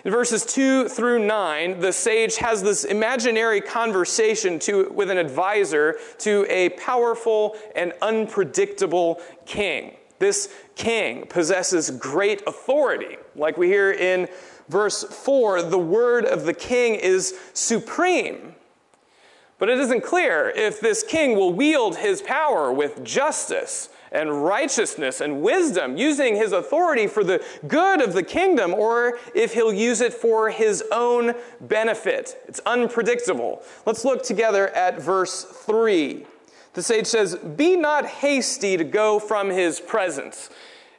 In 0.05 0.11
verses 0.11 0.45
2 0.45 0.89
through 0.89 1.21
9, 1.21 1.79
the 1.79 1.93
sage 1.93 2.37
has 2.37 2.61
this 2.63 2.85
imaginary 2.85 3.61
conversation 3.61 4.59
to, 4.61 4.91
with 4.91 5.11
an 5.11 5.19
advisor 5.19 5.97
to 6.19 6.45
a 6.49 6.71
powerful 6.71 7.57
and 7.77 7.93
unpredictable 8.03 9.21
king. 9.47 9.97
This 10.19 10.53
king 10.75 11.27
possesses 11.27 11.91
great 11.91 12.43
authority. 12.49 13.17
Like 13.37 13.57
we 13.57 13.69
hear 13.69 13.93
in 13.93 14.29
verse 14.69 15.05
4, 15.05 15.63
the 15.63 15.79
word 15.79 16.25
of 16.25 16.47
the 16.47 16.55
king 16.55 16.97
is 16.97 17.39
supreme. 17.53 18.57
But 19.59 19.69
it 19.69 19.79
isn't 19.79 20.03
clear 20.03 20.51
if 20.51 20.81
this 20.81 21.05
king 21.05 21.37
will 21.37 21.53
wield 21.53 21.99
his 21.99 22.23
power 22.23 22.73
with 22.73 23.05
justice 23.05 23.89
and 24.13 24.45
righteousness 24.45 25.21
and 25.21 25.43
wisdom, 25.43 25.97
using 25.97 26.37
his 26.37 26.53
authority 26.53 27.07
for 27.07 27.25
the 27.25 27.45
good 27.67 28.01
of 28.01 28.13
the 28.13 28.23
kingdom, 28.23 28.75
or 28.75 29.19
if 29.35 29.55
he'll 29.55 29.73
use 29.73 30.01
it 30.01 30.13
for 30.13 30.51
his 30.51 30.85
own 30.93 31.35
benefit. 31.61 32.37
It's 32.47 32.61
unpredictable. 32.67 33.63
Let's 33.87 34.05
look 34.05 34.23
together 34.23 34.69
at 34.69 35.01
verse 35.01 35.45
3. 35.45 36.27
The 36.75 36.83
sage 36.83 37.07
says, 37.07 37.37
Be 37.37 37.77
not 37.77 38.07
hasty 38.07 38.77
to 38.77 38.85
go 38.85 39.19
from 39.19 39.51
his 39.51 39.81
presence. 39.81 40.51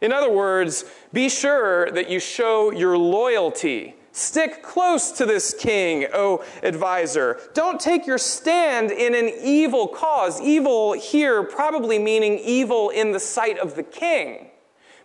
In 0.01 0.12
other 0.12 0.29
words, 0.29 0.84
be 1.13 1.29
sure 1.29 1.89
that 1.91 2.10
you 2.10 2.20
show 2.20 2.72
your 2.72 2.98
loyalty 2.98 3.96
Stick 4.15 4.62
close 4.62 5.12
to 5.13 5.25
this 5.25 5.55
king, 5.55 6.05
O 6.13 6.46
advisor. 6.62 7.39
Don't 7.55 7.79
take 7.79 8.05
your 8.05 8.20
stand 8.20 8.91
in 8.91 9.15
an 9.15 9.34
evil 9.41 9.88
cause. 9.88 10.39
Evil 10.39 10.93
here 10.93 11.41
probably 11.41 11.98
meaning 11.98 12.38
evil 12.38 12.91
in 12.91 13.12
the 13.12 13.20
sight 13.20 13.58
of 13.58 13.75
the 13.75 13.82
king, 13.82 14.51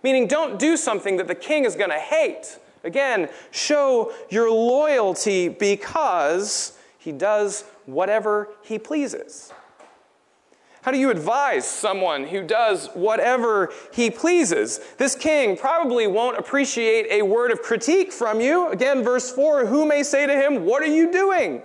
meaning 0.02 0.26
don't 0.26 0.58
do 0.58 0.76
something 0.76 1.16
that 1.16 1.26
the 1.26 1.34
king 1.34 1.64
is 1.64 1.74
going 1.74 1.88
to 1.88 1.98
hate. 1.98 2.58
Again, 2.84 3.30
show 3.50 4.12
your 4.28 4.50
loyalty 4.50 5.48
because 5.48 6.78
he 6.98 7.10
does 7.10 7.64
whatever 7.86 8.50
he 8.62 8.78
pleases. 8.78 9.54
How 10.82 10.92
do 10.92 10.98
you 10.98 11.10
advise 11.10 11.66
someone 11.66 12.24
who 12.24 12.42
does 12.42 12.88
whatever 12.94 13.72
he 13.92 14.10
pleases? 14.10 14.80
This 14.96 15.14
king 15.14 15.56
probably 15.56 16.06
won't 16.06 16.38
appreciate 16.38 17.06
a 17.10 17.22
word 17.22 17.50
of 17.50 17.62
critique 17.62 18.12
from 18.12 18.40
you. 18.40 18.68
Again, 18.68 19.02
verse 19.02 19.30
4 19.30 19.66
who 19.66 19.84
may 19.84 20.02
say 20.02 20.26
to 20.26 20.34
him, 20.34 20.64
What 20.64 20.82
are 20.82 20.86
you 20.86 21.10
doing? 21.10 21.62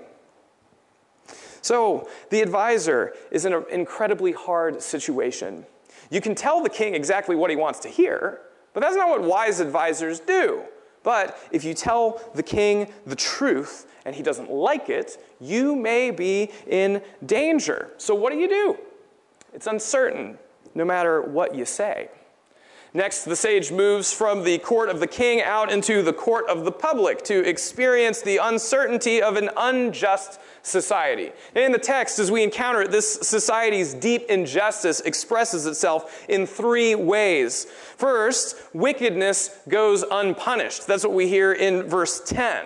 So, 1.61 2.09
the 2.29 2.41
advisor 2.41 3.13
is 3.31 3.45
in 3.45 3.53
an 3.53 3.63
incredibly 3.71 4.33
hard 4.33 4.81
situation. 4.81 5.65
You 6.09 6.19
can 6.19 6.35
tell 6.35 6.61
the 6.61 6.69
king 6.69 6.93
exactly 6.93 7.35
what 7.35 7.49
he 7.49 7.55
wants 7.55 7.79
to 7.79 7.89
hear, 7.89 8.41
but 8.73 8.81
that's 8.81 8.95
not 8.95 9.07
what 9.07 9.21
wise 9.21 9.59
advisors 9.59 10.19
do. 10.19 10.63
But 11.03 11.37
if 11.51 11.63
you 11.63 11.73
tell 11.73 12.21
the 12.33 12.43
king 12.43 12.91
the 13.05 13.15
truth 13.15 13.87
and 14.05 14.15
he 14.15 14.23
doesn't 14.23 14.51
like 14.51 14.89
it, 14.89 15.23
you 15.39 15.75
may 15.75 16.11
be 16.11 16.51
in 16.67 17.01
danger. 17.25 17.91
So, 17.97 18.15
what 18.15 18.33
do 18.33 18.39
you 18.39 18.49
do? 18.49 18.77
It's 19.53 19.67
uncertain, 19.67 20.37
no 20.75 20.85
matter 20.85 21.21
what 21.21 21.55
you 21.55 21.65
say. 21.65 22.09
Next, 22.95 23.23
the 23.25 23.35
sage 23.35 23.71
moves 23.71 24.13
from 24.13 24.43
the 24.43 24.59
court 24.59 24.89
of 24.89 24.99
the 24.99 25.07
king 25.07 25.41
out 25.41 25.71
into 25.71 26.03
the 26.03 26.13
court 26.13 26.45
of 26.47 26.63
the 26.63 26.71
public 26.71 27.23
to 27.23 27.43
experience 27.43 28.21
the 28.21 28.37
uncertainty 28.37 29.19
of 29.19 29.35
an 29.35 29.49
unjust 29.57 30.39
society. 30.61 31.31
in 31.55 31.71
the 31.71 31.79
text, 31.79 32.19
as 32.19 32.29
we 32.29 32.43
encounter 32.43 32.83
it, 32.83 32.91
this 32.91 33.15
society's 33.15 33.95
deep 33.95 34.29
injustice 34.29 34.99
expresses 34.99 35.65
itself 35.65 36.23
in 36.29 36.45
three 36.45 36.93
ways. 36.93 37.65
First, 37.65 38.57
wickedness 38.73 39.57
goes 39.67 40.03
unpunished. 40.09 40.85
That's 40.85 41.03
what 41.03 41.13
we 41.13 41.27
hear 41.27 41.51
in 41.51 41.83
verse 41.83 42.21
10. 42.23 42.63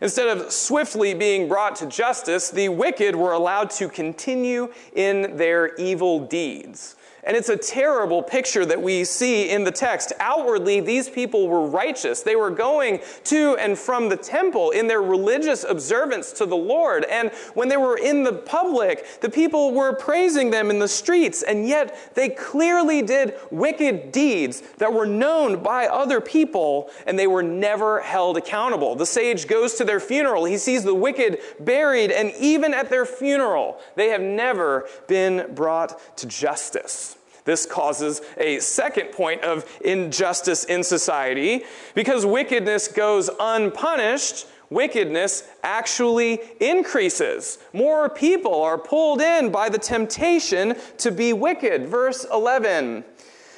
Instead 0.00 0.28
of 0.28 0.52
swiftly 0.52 1.14
being 1.14 1.48
brought 1.48 1.76
to 1.76 1.86
justice, 1.86 2.50
the 2.50 2.68
wicked 2.68 3.14
were 3.14 3.32
allowed 3.32 3.70
to 3.70 3.88
continue 3.88 4.72
in 4.94 5.36
their 5.36 5.74
evil 5.76 6.20
deeds. 6.26 6.93
And 7.26 7.36
it's 7.36 7.48
a 7.48 7.56
terrible 7.56 8.22
picture 8.22 8.66
that 8.66 8.80
we 8.80 9.04
see 9.04 9.50
in 9.50 9.64
the 9.64 9.70
text. 9.70 10.12
Outwardly, 10.20 10.80
these 10.80 11.08
people 11.08 11.48
were 11.48 11.66
righteous. 11.66 12.22
They 12.22 12.36
were 12.36 12.50
going 12.50 13.00
to 13.24 13.56
and 13.56 13.78
from 13.78 14.08
the 14.08 14.16
temple 14.16 14.70
in 14.70 14.86
their 14.86 15.02
religious 15.02 15.64
observance 15.64 16.32
to 16.32 16.46
the 16.46 16.56
Lord. 16.56 17.04
And 17.04 17.30
when 17.54 17.68
they 17.68 17.76
were 17.76 17.96
in 17.96 18.22
the 18.24 18.32
public, 18.32 19.20
the 19.20 19.30
people 19.30 19.72
were 19.72 19.94
praising 19.94 20.50
them 20.50 20.70
in 20.70 20.78
the 20.78 20.88
streets. 20.88 21.42
And 21.42 21.66
yet, 21.66 22.14
they 22.14 22.28
clearly 22.28 23.00
did 23.00 23.34
wicked 23.50 24.12
deeds 24.12 24.62
that 24.78 24.92
were 24.92 25.06
known 25.06 25.62
by 25.62 25.86
other 25.86 26.20
people, 26.20 26.90
and 27.06 27.18
they 27.18 27.26
were 27.26 27.42
never 27.42 28.00
held 28.00 28.36
accountable. 28.36 28.94
The 28.94 29.06
sage 29.06 29.46
goes 29.46 29.74
to 29.74 29.84
their 29.84 30.00
funeral. 30.00 30.44
He 30.44 30.58
sees 30.58 30.84
the 30.84 30.94
wicked 30.94 31.38
buried, 31.60 32.10
and 32.10 32.32
even 32.38 32.74
at 32.74 32.90
their 32.90 33.06
funeral, 33.06 33.80
they 33.94 34.08
have 34.08 34.20
never 34.20 34.86
been 35.06 35.54
brought 35.54 36.16
to 36.18 36.26
justice. 36.26 37.13
This 37.44 37.66
causes 37.66 38.22
a 38.38 38.58
second 38.60 39.12
point 39.12 39.42
of 39.42 39.70
injustice 39.84 40.64
in 40.64 40.82
society. 40.82 41.64
Because 41.94 42.24
wickedness 42.24 42.88
goes 42.88 43.28
unpunished, 43.38 44.46
wickedness 44.70 45.46
actually 45.62 46.40
increases. 46.60 47.58
More 47.72 48.08
people 48.08 48.62
are 48.62 48.78
pulled 48.78 49.20
in 49.20 49.50
by 49.50 49.68
the 49.68 49.78
temptation 49.78 50.76
to 50.98 51.10
be 51.10 51.32
wicked. 51.32 51.86
Verse 51.86 52.26
11. 52.32 53.04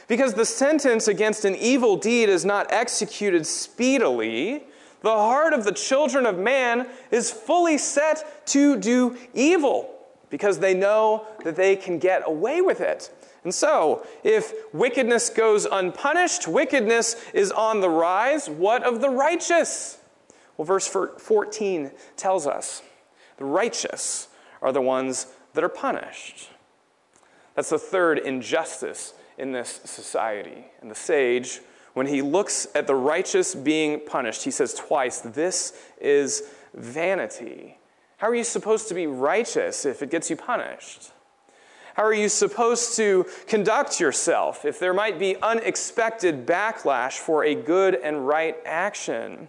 Because 0.09 0.35
the 0.35 0.45
sentence 0.45 1.09
against 1.09 1.45
an 1.45 1.57
evil 1.57 1.97
deed 1.97 2.29
is 2.29 2.45
not 2.45 2.71
executed 2.73 3.47
speedily, 3.47 4.65
the 5.03 5.11
heart 5.11 5.53
of 5.53 5.65
the 5.65 5.73
children 5.73 6.27
of 6.27 6.39
man 6.39 6.89
is 7.11 7.31
fully 7.31 7.79
set 7.79 8.47
to 8.47 8.77
do 8.77 9.17
evil 9.35 9.93
because 10.31 10.59
they 10.59 10.75
know 10.75 11.27
that 11.45 11.57
they 11.57 11.77
can 11.77 11.99
get 11.99 12.23
away 12.25 12.61
with 12.61 12.81
it. 12.81 13.11
And 13.47 13.55
so, 13.55 14.05
if 14.25 14.53
wickedness 14.75 15.31
goes 15.31 15.67
unpunished, 15.67 16.49
wickedness 16.49 17.15
is 17.33 17.53
on 17.53 17.81
the 17.81 17.89
rise, 17.89 18.51
what 18.51 18.83
of 18.83 19.01
the 19.01 19.09
righteous? 19.09 19.99
Well, 20.57 20.65
verse 20.65 20.89
14 20.89 21.93
tells 22.17 22.49
us 22.49 22.83
the 23.37 23.45
righteous 23.45 24.27
are 24.61 24.73
the 24.73 24.81
ones 24.81 25.29
that 25.55 25.63
are 25.63 25.69
punished. 25.69 26.51
That's 27.55 27.71
the 27.71 27.79
third 27.79 28.19
injustice 28.19 29.15
in 29.39 29.53
this 29.53 29.81
society. 29.85 30.67
And 30.81 30.91
the 30.91 30.97
sage, 30.97 31.61
when 31.95 32.09
he 32.09 32.23
looks 32.23 32.67
at 32.75 32.89
the 32.89 32.97
righteous 32.97 33.55
being 33.55 34.01
punished, 34.01 34.43
he 34.43 34.51
says 34.51 34.75
twice, 34.75 35.21
This 35.21 35.73
is 36.01 36.51
vanity. 36.75 37.79
How 38.17 38.27
are 38.27 38.35
you 38.35 38.43
supposed 38.43 38.89
to 38.89 38.95
be 38.95 39.07
righteous 39.07 39.87
if 39.87 40.03
it 40.03 40.11
gets 40.11 40.31
you 40.31 40.35
punished? 40.35 41.13
How 41.97 42.05
are 42.05 42.13
you 42.13 42.29
supposed 42.29 42.95
to 42.97 43.25
conduct 43.47 44.01
yourself 44.01 44.67
if 44.67 44.79
there 44.79 44.93
might 44.93 45.19
be 45.19 45.35
unexpected 45.41 46.45
backlash 46.45 47.13
for 47.15 47.43
a 47.43 47.55
good 47.55 47.95
and 47.95 48.29
right 48.29 48.55
action? 48.67 49.49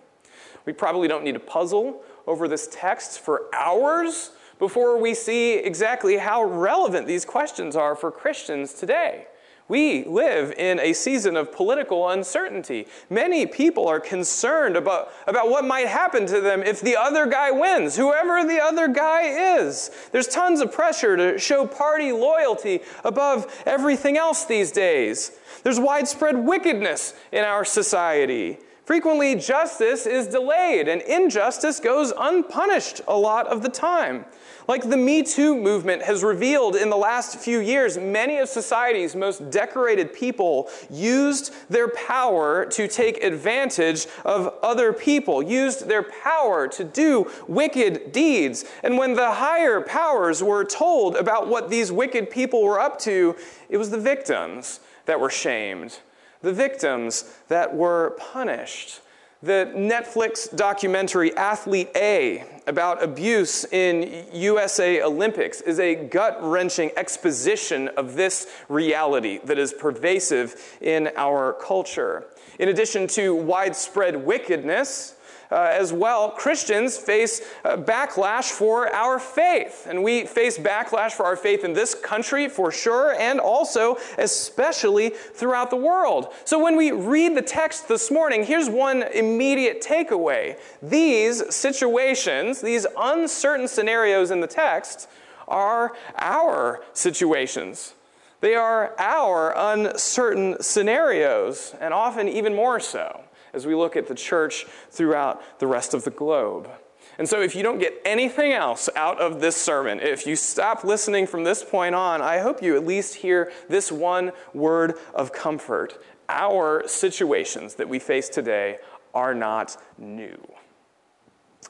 We 0.65 0.71
probably 0.71 1.09
don't 1.09 1.25
need 1.25 1.33
to 1.33 1.41
puzzle 1.41 2.03
over 2.25 2.47
this 2.47 2.69
text 2.71 3.19
for 3.19 3.53
hours 3.53 4.31
before 4.59 4.97
we 4.97 5.13
see 5.13 5.55
exactly 5.55 6.15
how 6.15 6.41
relevant 6.45 7.05
these 7.05 7.25
questions 7.25 7.75
are 7.75 7.97
for 7.97 8.11
Christians 8.11 8.73
today. 8.73 9.27
We 9.69 10.05
live 10.05 10.53
in 10.53 10.79
a 10.79 10.93
season 10.93 11.35
of 11.35 11.51
political 11.51 12.09
uncertainty. 12.09 12.87
Many 13.09 13.45
people 13.45 13.87
are 13.87 13.99
concerned 13.99 14.77
about, 14.77 15.11
about 15.27 15.49
what 15.49 15.65
might 15.65 15.87
happen 15.87 16.25
to 16.27 16.39
them 16.39 16.63
if 16.63 16.79
the 16.79 16.95
other 16.95 17.25
guy 17.25 17.51
wins, 17.51 17.97
whoever 17.97 18.47
the 18.47 18.61
other 18.63 18.87
guy 18.87 19.23
is. 19.57 19.91
There's 20.13 20.27
tons 20.27 20.61
of 20.61 20.71
pressure 20.71 21.17
to 21.17 21.37
show 21.37 21.67
party 21.67 22.13
loyalty 22.13 22.79
above 23.03 23.63
everything 23.65 24.17
else 24.17 24.45
these 24.45 24.71
days. 24.71 25.31
There's 25.63 25.81
widespread 25.81 26.37
wickedness 26.37 27.13
in 27.33 27.43
our 27.43 27.65
society. 27.65 28.59
Frequently, 28.87 29.35
justice 29.35 30.05
is 30.05 30.27
delayed 30.27 30.87
and 30.87 31.01
injustice 31.01 31.81
goes 31.81 32.13
unpunished 32.17 33.01
a 33.05 33.17
lot 33.17 33.45
of 33.47 33.61
the 33.61 33.67
time. 33.67 34.23
Like 34.65 34.89
the 34.89 34.95
Me 34.95 35.23
Too 35.23 35.57
movement 35.57 36.03
has 36.03 36.23
revealed 36.23 36.77
in 36.77 36.89
the 36.89 36.95
last 36.95 37.37
few 37.37 37.59
years, 37.59 37.97
many 37.97 38.37
of 38.37 38.47
society's 38.47 39.13
most 39.13 39.51
decorated 39.51 40.13
people 40.13 40.69
used 40.89 41.53
their 41.69 41.89
power 41.89 42.65
to 42.67 42.87
take 42.87 43.21
advantage 43.21 44.07
of 44.23 44.53
other 44.63 44.93
people, 44.93 45.43
used 45.43 45.89
their 45.89 46.03
power 46.03 46.69
to 46.69 46.85
do 46.85 47.29
wicked 47.45 48.13
deeds. 48.13 48.63
And 48.83 48.97
when 48.97 49.15
the 49.15 49.33
higher 49.33 49.81
powers 49.81 50.41
were 50.41 50.63
told 50.63 51.17
about 51.17 51.49
what 51.49 51.69
these 51.69 51.91
wicked 51.91 52.29
people 52.29 52.63
were 52.63 52.79
up 52.79 52.99
to, 52.99 53.35
it 53.67 53.75
was 53.75 53.89
the 53.89 53.99
victims 53.99 54.79
that 55.07 55.19
were 55.19 55.29
shamed 55.29 55.99
the 56.41 56.53
victims 56.53 57.33
that 57.47 57.75
were 57.75 58.15
punished. 58.17 59.01
The 59.43 59.71
Netflix 59.75 60.53
documentary 60.55 61.35
Athlete 61.37 61.89
A 61.95 62.43
about 62.65 63.03
abuse 63.03 63.65
in 63.65 64.25
USA 64.33 65.03
Olympics 65.03 65.61
is 65.61 65.79
a 65.79 65.93
gut 65.93 66.39
wrenching 66.41 66.89
exposition 66.97 67.87
of 67.89 68.15
this 68.15 68.47
reality 68.67 69.39
that 69.43 69.59
is 69.59 69.73
pervasive 69.73 70.55
in 70.81 71.11
our 71.15 71.53
culture. 71.53 72.25
In 72.57 72.69
addition 72.69 73.05
to 73.09 73.35
widespread 73.35 74.25
wickedness, 74.25 75.13
uh, 75.51 75.69
as 75.71 75.93
well, 75.93 76.31
Christians 76.31 76.97
face 76.97 77.41
uh, 77.63 77.77
backlash 77.77 78.51
for 78.51 78.93
our 78.93 79.19
faith. 79.19 79.87
And 79.89 80.03
we 80.03 80.25
face 80.25 80.57
backlash 80.57 81.11
for 81.11 81.25
our 81.25 81.37
faith 81.37 81.63
in 81.63 81.73
this 81.73 81.95
country 81.95 82.49
for 82.49 82.71
sure, 82.71 83.13
and 83.13 83.39
also, 83.39 83.97
especially 84.17 85.09
throughout 85.09 85.69
the 85.69 85.77
world. 85.77 86.33
So 86.45 86.61
when 86.61 86.75
we 86.75 86.91
read 86.91 87.35
the 87.35 87.41
text 87.41 87.87
this 87.87 88.11
morning, 88.11 88.43
here's 88.43 88.69
one 88.69 89.03
immediate 89.03 89.81
takeaway. 89.81 90.57
These 90.81 91.55
situations, 91.55 92.61
these 92.61 92.85
uncertain 92.97 93.67
scenarios 93.67 94.31
in 94.31 94.41
the 94.41 94.47
text, 94.47 95.07
are 95.47 95.93
our 96.17 96.83
situations. 96.93 97.93
They 98.41 98.55
are 98.55 98.93
our 98.99 99.53
uncertain 99.57 100.61
scenarios, 100.61 101.73
and 101.79 101.93
often 101.93 102.27
even 102.27 102.53
more 102.53 102.79
so 102.79 103.21
as 103.53 103.65
we 103.65 103.75
look 103.75 103.95
at 103.95 104.07
the 104.07 104.15
church 104.15 104.65
throughout 104.89 105.59
the 105.59 105.67
rest 105.67 105.93
of 105.93 106.03
the 106.03 106.11
globe. 106.11 106.69
And 107.17 107.27
so, 107.27 107.41
if 107.41 107.55
you 107.55 107.63
don't 107.63 107.79
get 107.79 107.99
anything 108.05 108.51
else 108.51 108.89
out 108.95 109.19
of 109.19 109.41
this 109.41 109.55
sermon, 109.55 109.99
if 109.99 110.27
you 110.27 110.35
stop 110.35 110.83
listening 110.83 111.25
from 111.25 111.43
this 111.43 111.63
point 111.63 111.95
on, 111.95 112.21
I 112.21 112.39
hope 112.39 112.61
you 112.61 112.75
at 112.75 112.85
least 112.85 113.15
hear 113.15 113.51
this 113.69 113.91
one 113.91 114.31
word 114.53 114.95
of 115.15 115.33
comfort. 115.33 116.03
Our 116.29 116.87
situations 116.87 117.75
that 117.75 117.89
we 117.89 117.97
face 117.97 118.29
today 118.29 118.77
are 119.15 119.33
not 119.33 119.77
new. 119.97 120.37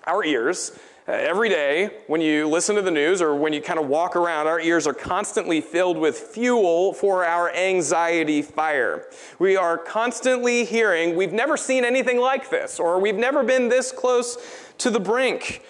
Our 0.06 0.24
ears 0.24 0.78
Uh, 1.10 1.14
every 1.14 1.48
day, 1.48 1.90
when 2.08 2.20
you 2.20 2.50
listen 2.50 2.76
to 2.76 2.82
the 2.82 2.92
news 2.92 3.22
or 3.22 3.34
when 3.34 3.54
you 3.54 3.62
kind 3.62 3.80
of 3.80 3.88
walk 3.88 4.18
around, 4.18 4.46
our 4.46 4.60
ears 4.60 4.86
are 4.86 4.94
constantly 4.94 5.62
filled 5.62 5.98
with 5.98 6.18
fuel 6.18 6.92
for 6.92 7.24
our 7.24 7.50
anxiety 7.56 8.42
fire. 8.42 9.06
We 9.40 9.56
are 9.56 9.78
constantly 9.78 10.66
hearing, 10.66 11.16
we've 11.16 11.32
never 11.32 11.56
seen 11.56 11.86
anything 11.86 12.20
like 12.20 12.50
this, 12.50 12.78
or 12.78 13.00
we've 13.00 13.16
never 13.16 13.42
been 13.42 13.70
this 13.70 13.94
close 13.94 14.38
to 14.80 14.90
the 14.90 15.00
brink. 15.00 15.64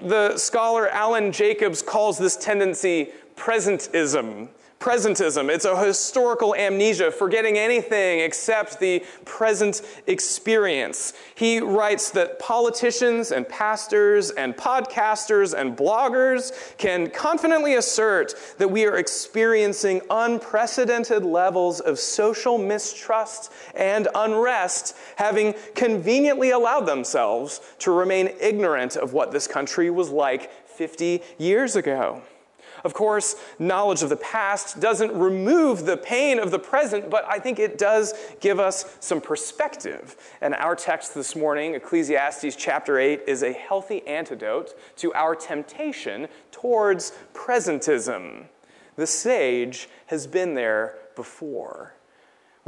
The 0.00 0.38
scholar 0.38 0.88
Alan 0.88 1.32
Jacobs 1.32 1.82
calls 1.82 2.16
this 2.16 2.36
tendency 2.36 3.08
presentism 3.34 4.48
presentism. 4.80 5.48
It's 5.50 5.64
a 5.64 5.84
historical 5.84 6.54
amnesia, 6.54 7.10
forgetting 7.10 7.58
anything 7.58 8.20
except 8.20 8.78
the 8.78 9.04
present 9.24 9.82
experience. 10.06 11.14
He 11.34 11.60
writes 11.60 12.10
that 12.12 12.38
politicians 12.38 13.32
and 13.32 13.48
pastors 13.48 14.30
and 14.30 14.56
podcasters 14.56 15.58
and 15.58 15.76
bloggers 15.76 16.76
can 16.78 17.10
confidently 17.10 17.74
assert 17.74 18.34
that 18.58 18.68
we 18.68 18.86
are 18.86 18.96
experiencing 18.96 20.00
unprecedented 20.10 21.24
levels 21.24 21.80
of 21.80 21.98
social 21.98 22.56
mistrust 22.56 23.52
and 23.74 24.06
unrest, 24.14 24.96
having 25.16 25.54
conveniently 25.74 26.50
allowed 26.50 26.86
themselves 26.86 27.60
to 27.80 27.90
remain 27.90 28.30
ignorant 28.40 28.96
of 28.96 29.12
what 29.12 29.32
this 29.32 29.46
country 29.48 29.90
was 29.90 30.10
like 30.10 30.52
50 30.66 31.22
years 31.38 31.74
ago. 31.74 32.22
Of 32.84 32.94
course, 32.94 33.36
knowledge 33.58 34.02
of 34.02 34.08
the 34.08 34.16
past 34.16 34.80
doesn't 34.80 35.12
remove 35.12 35.84
the 35.84 35.96
pain 35.96 36.38
of 36.38 36.50
the 36.50 36.58
present, 36.58 37.10
but 37.10 37.24
I 37.28 37.38
think 37.38 37.58
it 37.58 37.78
does 37.78 38.14
give 38.40 38.60
us 38.60 38.96
some 39.00 39.20
perspective. 39.20 40.16
And 40.40 40.54
our 40.54 40.76
text 40.76 41.14
this 41.14 41.34
morning, 41.34 41.74
Ecclesiastes 41.74 42.56
chapter 42.56 42.98
8, 42.98 43.22
is 43.26 43.42
a 43.42 43.52
healthy 43.52 44.06
antidote 44.06 44.74
to 44.96 45.12
our 45.14 45.34
temptation 45.34 46.28
towards 46.50 47.12
presentism. 47.34 48.46
The 48.96 49.06
sage 49.06 49.88
has 50.06 50.26
been 50.26 50.54
there 50.54 50.96
before. 51.14 51.94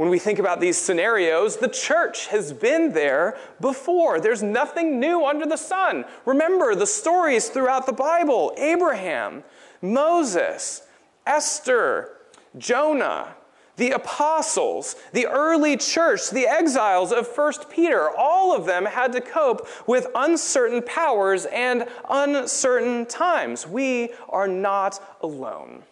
When 0.01 0.09
we 0.09 0.17
think 0.17 0.39
about 0.39 0.59
these 0.59 0.77
scenarios, 0.77 1.57
the 1.57 1.67
church 1.67 2.25
has 2.27 2.53
been 2.53 2.93
there 2.93 3.37
before. 3.59 4.19
There's 4.19 4.41
nothing 4.41 4.99
new 4.99 5.23
under 5.23 5.45
the 5.45 5.57
sun. 5.57 6.05
Remember 6.25 6.73
the 6.73 6.87
stories 6.87 7.49
throughout 7.49 7.85
the 7.85 7.93
Bible 7.93 8.51
Abraham, 8.57 9.43
Moses, 9.81 10.83
Esther, 11.25 12.17
Jonah, 12.57 13.35
the 13.77 13.91
apostles, 13.91 14.95
the 15.13 15.25
early 15.27 15.77
church, 15.77 16.29
the 16.29 16.47
exiles 16.47 17.11
of 17.11 17.27
1 17.27 17.53
Peter, 17.69 18.09
all 18.09 18.55
of 18.55 18.65
them 18.65 18.85
had 18.85 19.11
to 19.13 19.21
cope 19.21 19.67
with 19.87 20.07
uncertain 20.13 20.83
powers 20.83 21.45
and 21.45 21.87
uncertain 22.09 23.05
times. 23.05 23.65
We 23.65 24.11
are 24.29 24.47
not 24.47 25.01
alone. 25.21 25.83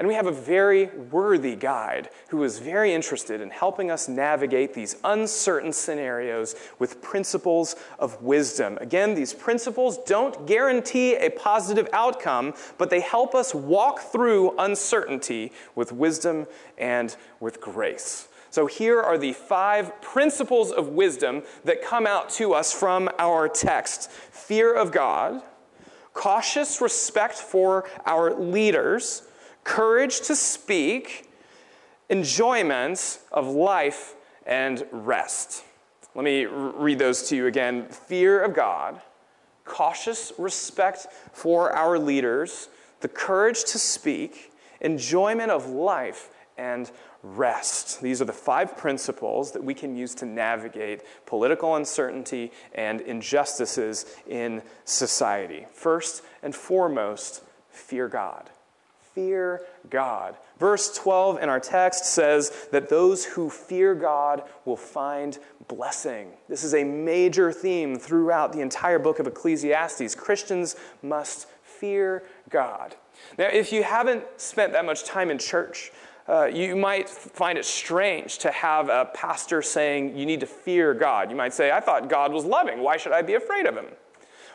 And 0.00 0.08
we 0.08 0.14
have 0.14 0.26
a 0.26 0.32
very 0.32 0.86
worthy 0.86 1.54
guide 1.54 2.08
who 2.28 2.42
is 2.42 2.58
very 2.58 2.94
interested 2.94 3.42
in 3.42 3.50
helping 3.50 3.90
us 3.90 4.08
navigate 4.08 4.72
these 4.72 4.96
uncertain 5.04 5.74
scenarios 5.74 6.56
with 6.78 7.02
principles 7.02 7.76
of 7.98 8.22
wisdom. 8.22 8.78
Again, 8.80 9.14
these 9.14 9.34
principles 9.34 9.98
don't 9.98 10.46
guarantee 10.46 11.16
a 11.16 11.28
positive 11.28 11.86
outcome, 11.92 12.54
but 12.78 12.88
they 12.88 13.00
help 13.00 13.34
us 13.34 13.54
walk 13.54 14.00
through 14.00 14.58
uncertainty 14.58 15.52
with 15.74 15.92
wisdom 15.92 16.46
and 16.78 17.14
with 17.38 17.60
grace. 17.60 18.28
So, 18.48 18.64
here 18.66 19.02
are 19.02 19.18
the 19.18 19.34
five 19.34 20.00
principles 20.00 20.72
of 20.72 20.88
wisdom 20.88 21.42
that 21.64 21.84
come 21.84 22.06
out 22.06 22.30
to 22.30 22.54
us 22.54 22.72
from 22.72 23.10
our 23.18 23.50
text 23.50 24.10
fear 24.10 24.74
of 24.74 24.92
God, 24.92 25.42
cautious 26.14 26.80
respect 26.80 27.34
for 27.34 27.86
our 28.06 28.32
leaders 28.32 29.24
courage 29.64 30.20
to 30.22 30.36
speak, 30.36 31.30
enjoyment 32.08 33.18
of 33.32 33.46
life, 33.46 34.14
and 34.46 34.84
rest. 34.90 35.64
Let 36.14 36.24
me 36.24 36.44
read 36.46 36.98
those 36.98 37.28
to 37.28 37.36
you 37.36 37.46
again 37.46 37.86
fear 37.88 38.42
of 38.42 38.54
God, 38.54 39.00
cautious 39.64 40.32
respect 40.38 41.06
for 41.32 41.72
our 41.72 41.98
leaders, 41.98 42.68
the 43.00 43.08
courage 43.08 43.64
to 43.64 43.78
speak, 43.78 44.52
enjoyment 44.80 45.50
of 45.50 45.68
life, 45.68 46.30
and 46.58 46.90
rest. 47.22 48.02
These 48.02 48.20
are 48.20 48.24
the 48.24 48.32
five 48.32 48.76
principles 48.76 49.52
that 49.52 49.62
we 49.62 49.72
can 49.72 49.94
use 49.94 50.14
to 50.16 50.26
navigate 50.26 51.02
political 51.26 51.76
uncertainty 51.76 52.50
and 52.74 53.00
injustices 53.02 54.06
in 54.26 54.62
society. 54.84 55.66
First 55.72 56.22
and 56.42 56.54
foremost, 56.54 57.42
fear 57.70 58.08
God 58.08 58.50
fear 59.14 59.62
God. 59.88 60.36
Verse 60.58 60.94
12 60.96 61.42
in 61.42 61.48
our 61.48 61.60
text 61.60 62.04
says 62.04 62.68
that 62.70 62.88
those 62.88 63.24
who 63.24 63.48
fear 63.50 63.94
God 63.94 64.42
will 64.64 64.76
find 64.76 65.38
blessing. 65.68 66.32
This 66.48 66.64
is 66.64 66.74
a 66.74 66.84
major 66.84 67.52
theme 67.52 67.98
throughout 67.98 68.52
the 68.52 68.60
entire 68.60 68.98
book 68.98 69.18
of 69.18 69.26
Ecclesiastes. 69.26 70.14
Christians 70.14 70.76
must 71.02 71.48
fear 71.62 72.22
God. 72.50 72.94
Now, 73.38 73.48
if 73.48 73.72
you 73.72 73.82
haven't 73.82 74.24
spent 74.36 74.72
that 74.72 74.84
much 74.84 75.04
time 75.04 75.30
in 75.30 75.38
church, 75.38 75.92
uh, 76.28 76.44
you 76.44 76.76
might 76.76 77.08
find 77.08 77.58
it 77.58 77.64
strange 77.64 78.38
to 78.38 78.50
have 78.50 78.88
a 78.88 79.10
pastor 79.14 79.62
saying 79.62 80.16
you 80.16 80.26
need 80.26 80.40
to 80.40 80.46
fear 80.46 80.94
God. 80.94 81.30
You 81.30 81.36
might 81.36 81.52
say, 81.52 81.72
I 81.72 81.80
thought 81.80 82.08
God 82.08 82.32
was 82.32 82.44
loving. 82.44 82.80
Why 82.80 82.96
should 82.96 83.12
I 83.12 83.22
be 83.22 83.34
afraid 83.34 83.66
of 83.66 83.74
him? 83.74 83.86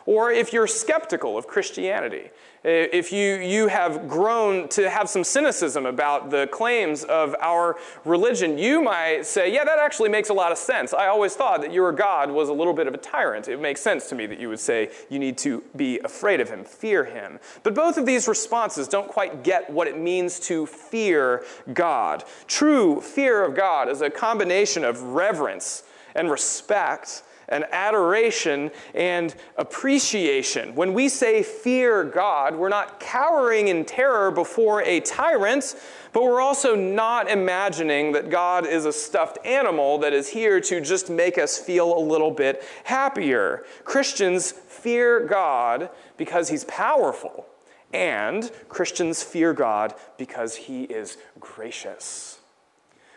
Or 0.06 0.30
if 0.30 0.52
you're 0.52 0.68
skeptical 0.68 1.36
of 1.36 1.48
Christianity, 1.48 2.30
if 2.62 3.12
you, 3.12 3.34
you 3.36 3.68
have 3.68 4.08
grown 4.08 4.68
to 4.70 4.88
have 4.88 5.08
some 5.08 5.22
cynicism 5.22 5.86
about 5.86 6.30
the 6.30 6.48
claims 6.48 7.04
of 7.04 7.34
our 7.40 7.76
religion, 8.04 8.56
you 8.58 8.82
might 8.82 9.26
say, 9.26 9.52
Yeah, 9.52 9.64
that 9.64 9.78
actually 9.78 10.08
makes 10.08 10.28
a 10.28 10.32
lot 10.32 10.50
of 10.52 10.58
sense. 10.58 10.92
I 10.94 11.06
always 11.06 11.34
thought 11.34 11.60
that 11.60 11.72
your 11.72 11.92
God 11.92 12.30
was 12.30 12.48
a 12.48 12.52
little 12.52 12.72
bit 12.72 12.86
of 12.86 12.94
a 12.94 12.98
tyrant. 12.98 13.48
It 13.48 13.60
makes 13.60 13.80
sense 13.80 14.08
to 14.08 14.14
me 14.14 14.26
that 14.26 14.40
you 14.40 14.48
would 14.48 14.60
say 14.60 14.90
you 15.10 15.18
need 15.18 15.38
to 15.38 15.62
be 15.76 15.98
afraid 16.00 16.40
of 16.40 16.48
him, 16.48 16.64
fear 16.64 17.04
him. 17.04 17.38
But 17.62 17.74
both 17.74 17.98
of 17.98 18.06
these 18.06 18.26
responses 18.26 18.88
don't 18.88 19.08
quite 19.08 19.42
get 19.44 19.70
what 19.70 19.86
it 19.86 19.98
means 19.98 20.40
to 20.40 20.66
fear 20.66 21.44
God. 21.72 22.24
True 22.48 23.00
fear 23.00 23.44
of 23.44 23.54
God 23.54 23.88
is 23.88 24.00
a 24.00 24.10
combination 24.10 24.84
of 24.84 25.02
reverence 25.02 25.84
and 26.16 26.30
respect 26.30 27.22
and 27.48 27.64
adoration 27.70 28.70
and 28.94 29.34
appreciation. 29.56 30.74
When 30.74 30.94
we 30.94 31.08
say 31.08 31.42
fear 31.42 32.04
God, 32.04 32.56
we're 32.56 32.68
not 32.68 33.00
cowering 33.00 33.68
in 33.68 33.84
terror 33.84 34.30
before 34.30 34.82
a 34.82 35.00
tyrant, 35.00 35.76
but 36.12 36.22
we're 36.22 36.40
also 36.40 36.74
not 36.74 37.30
imagining 37.30 38.12
that 38.12 38.30
God 38.30 38.66
is 38.66 38.84
a 38.84 38.92
stuffed 38.92 39.38
animal 39.44 39.98
that 39.98 40.12
is 40.12 40.28
here 40.28 40.60
to 40.62 40.80
just 40.80 41.10
make 41.10 41.38
us 41.38 41.58
feel 41.58 41.96
a 41.96 42.00
little 42.00 42.30
bit 42.30 42.62
happier. 42.84 43.64
Christians 43.84 44.52
fear 44.52 45.26
God 45.26 45.90
because 46.16 46.48
he's 46.48 46.64
powerful, 46.64 47.46
and 47.92 48.50
Christians 48.68 49.22
fear 49.22 49.52
God 49.52 49.94
because 50.16 50.56
he 50.56 50.84
is 50.84 51.18
gracious. 51.38 52.38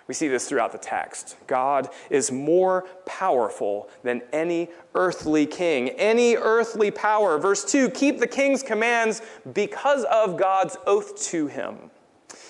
We 0.09 0.15
see 0.15 0.27
this 0.27 0.49
throughout 0.49 0.71
the 0.71 0.79
text. 0.79 1.35
God 1.45 1.87
is 2.09 2.31
more 2.31 2.87
powerful 3.05 3.89
than 4.01 4.23
any 4.33 4.69
earthly 4.95 5.45
king, 5.45 5.89
any 5.89 6.35
earthly 6.35 6.89
power. 6.89 7.37
Verse 7.37 7.63
2 7.63 7.91
keep 7.91 8.17
the 8.17 8.25
king's 8.25 8.63
commands 8.63 9.21
because 9.53 10.05
of 10.05 10.35
God's 10.35 10.77
oath 10.87 11.21
to 11.27 11.45
him. 11.45 11.91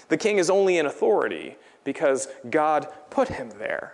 The 0.08 0.16
king 0.16 0.38
is 0.38 0.50
only 0.50 0.78
in 0.78 0.86
authority 0.86 1.58
because 1.84 2.30
God 2.50 2.88
put 3.10 3.28
him 3.28 3.50
there. 3.60 3.94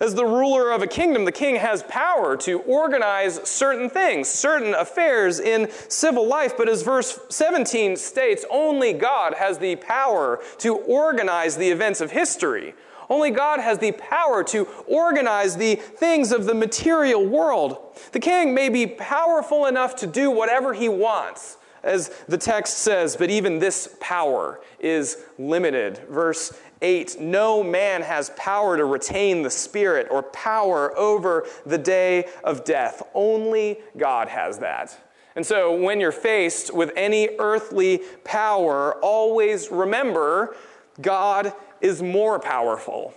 As 0.00 0.14
the 0.14 0.26
ruler 0.26 0.70
of 0.70 0.82
a 0.82 0.86
kingdom, 0.86 1.24
the 1.24 1.32
king 1.32 1.56
has 1.56 1.82
power 1.84 2.36
to 2.36 2.60
organize 2.60 3.40
certain 3.48 3.88
things, 3.88 4.28
certain 4.28 4.74
affairs 4.74 5.40
in 5.40 5.70
civil 5.88 6.26
life. 6.26 6.58
But 6.58 6.68
as 6.68 6.82
verse 6.82 7.18
17 7.30 7.96
states, 7.96 8.44
only 8.50 8.92
God 8.92 9.32
has 9.32 9.56
the 9.56 9.76
power 9.76 10.40
to 10.58 10.76
organize 10.76 11.56
the 11.56 11.70
events 11.70 12.02
of 12.02 12.10
history. 12.10 12.74
Only 13.10 13.30
God 13.30 13.60
has 13.60 13.78
the 13.78 13.92
power 13.92 14.44
to 14.44 14.66
organize 14.86 15.56
the 15.56 15.76
things 15.76 16.30
of 16.32 16.44
the 16.44 16.54
material 16.54 17.24
world. 17.24 17.78
The 18.12 18.20
king 18.20 18.54
may 18.54 18.68
be 18.68 18.86
powerful 18.86 19.66
enough 19.66 19.96
to 19.96 20.06
do 20.06 20.30
whatever 20.30 20.74
he 20.74 20.88
wants, 20.88 21.56
as 21.82 22.10
the 22.28 22.38
text 22.38 22.78
says, 22.78 23.16
but 23.16 23.30
even 23.30 23.58
this 23.58 23.96
power 24.00 24.60
is 24.78 25.24
limited. 25.38 25.98
Verse 26.10 26.52
8 26.82 27.20
No 27.20 27.62
man 27.62 28.02
has 28.02 28.30
power 28.36 28.76
to 28.76 28.84
retain 28.84 29.42
the 29.42 29.50
Spirit 29.50 30.08
or 30.10 30.22
power 30.22 30.96
over 30.96 31.46
the 31.64 31.78
day 31.78 32.28
of 32.44 32.64
death. 32.64 33.02
Only 33.14 33.78
God 33.96 34.28
has 34.28 34.58
that. 34.58 34.96
And 35.34 35.46
so, 35.46 35.74
when 35.74 36.00
you're 36.00 36.10
faced 36.10 36.74
with 36.74 36.92
any 36.96 37.30
earthly 37.38 38.02
power, 38.24 38.96
always 38.96 39.70
remember 39.70 40.56
God 41.00 41.52
is 41.80 42.02
more 42.02 42.38
powerful 42.38 43.14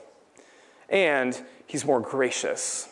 and 0.89 1.41
he's 1.67 1.85
more 1.85 2.01
gracious. 2.01 2.89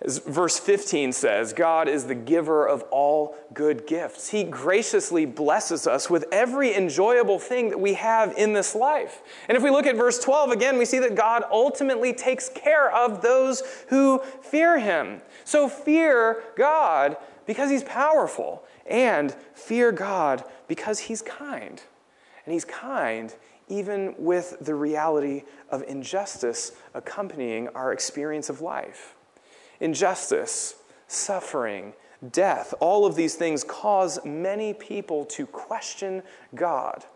As 0.00 0.18
verse 0.18 0.58
15 0.58 1.12
says, 1.12 1.52
God 1.52 1.88
is 1.88 2.06
the 2.06 2.14
giver 2.14 2.66
of 2.66 2.82
all 2.90 3.36
good 3.54 3.86
gifts. 3.86 4.30
He 4.30 4.42
graciously 4.42 5.26
blesses 5.26 5.86
us 5.86 6.10
with 6.10 6.24
every 6.32 6.74
enjoyable 6.74 7.38
thing 7.38 7.70
that 7.70 7.78
we 7.78 7.94
have 7.94 8.36
in 8.36 8.52
this 8.52 8.74
life. 8.74 9.22
And 9.48 9.56
if 9.56 9.62
we 9.62 9.70
look 9.70 9.86
at 9.86 9.94
verse 9.94 10.18
12 10.18 10.50
again, 10.50 10.76
we 10.76 10.84
see 10.84 10.98
that 10.98 11.14
God 11.14 11.44
ultimately 11.52 12.12
takes 12.12 12.48
care 12.48 12.90
of 12.90 13.22
those 13.22 13.62
who 13.88 14.20
fear 14.42 14.80
him. 14.80 15.22
So 15.44 15.68
fear 15.68 16.42
God 16.56 17.16
because 17.46 17.70
he's 17.70 17.82
powerful, 17.84 18.62
and 18.86 19.34
fear 19.54 19.92
God 19.92 20.44
because 20.68 21.00
he's 21.00 21.22
kind. 21.22 21.82
And 22.44 22.52
he's 22.52 22.64
kind 22.64 23.34
even 23.72 24.14
with 24.18 24.58
the 24.60 24.74
reality 24.74 25.44
of 25.70 25.82
injustice 25.88 26.72
accompanying 26.92 27.68
our 27.68 27.90
experience 27.90 28.50
of 28.50 28.60
life. 28.60 29.14
Injustice, 29.80 30.74
suffering, 31.08 31.94
death, 32.30 32.74
all 32.80 33.06
of 33.06 33.16
these 33.16 33.34
things 33.34 33.64
cause 33.64 34.22
many 34.26 34.74
people 34.74 35.24
to 35.24 35.46
question 35.46 36.22
God. 36.54 37.06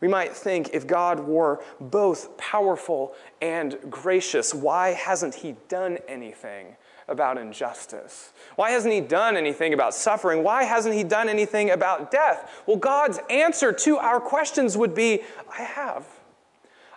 We 0.00 0.08
might 0.08 0.34
think 0.34 0.70
if 0.72 0.86
God 0.86 1.20
were 1.20 1.62
both 1.80 2.36
powerful 2.38 3.14
and 3.42 3.78
gracious, 3.90 4.54
why 4.54 4.94
hasn't 4.94 5.34
He 5.34 5.56
done 5.68 5.98
anything 6.08 6.76
about 7.08 7.38
injustice? 7.38 8.32
Why 8.56 8.70
hasn't 8.70 8.92
He 8.92 9.00
done 9.00 9.36
anything 9.36 9.72
about 9.72 9.94
suffering? 9.94 10.42
Why 10.42 10.64
hasn't 10.64 10.94
He 10.94 11.04
done 11.04 11.28
anything 11.28 11.70
about 11.70 12.10
death? 12.10 12.62
Well, 12.66 12.76
God's 12.76 13.18
answer 13.30 13.72
to 13.72 13.98
our 13.98 14.20
questions 14.20 14.76
would 14.76 14.94
be 14.94 15.22
I 15.50 15.62
have. 15.62 16.06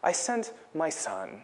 I 0.03 0.11
sent 0.11 0.53
my 0.73 0.89
Son. 0.89 1.43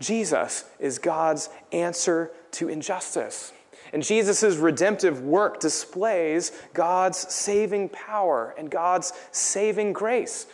Jesus 0.00 0.64
is 0.78 0.98
God's 0.98 1.48
answer 1.72 2.30
to 2.52 2.68
injustice. 2.68 3.52
And 3.92 4.02
Jesus' 4.02 4.56
redemptive 4.56 5.20
work 5.20 5.60
displays 5.60 6.52
God's 6.72 7.18
saving 7.32 7.90
power 7.90 8.54
and 8.58 8.70
God's 8.70 9.12
saving 9.30 9.92
grace. 9.92 10.46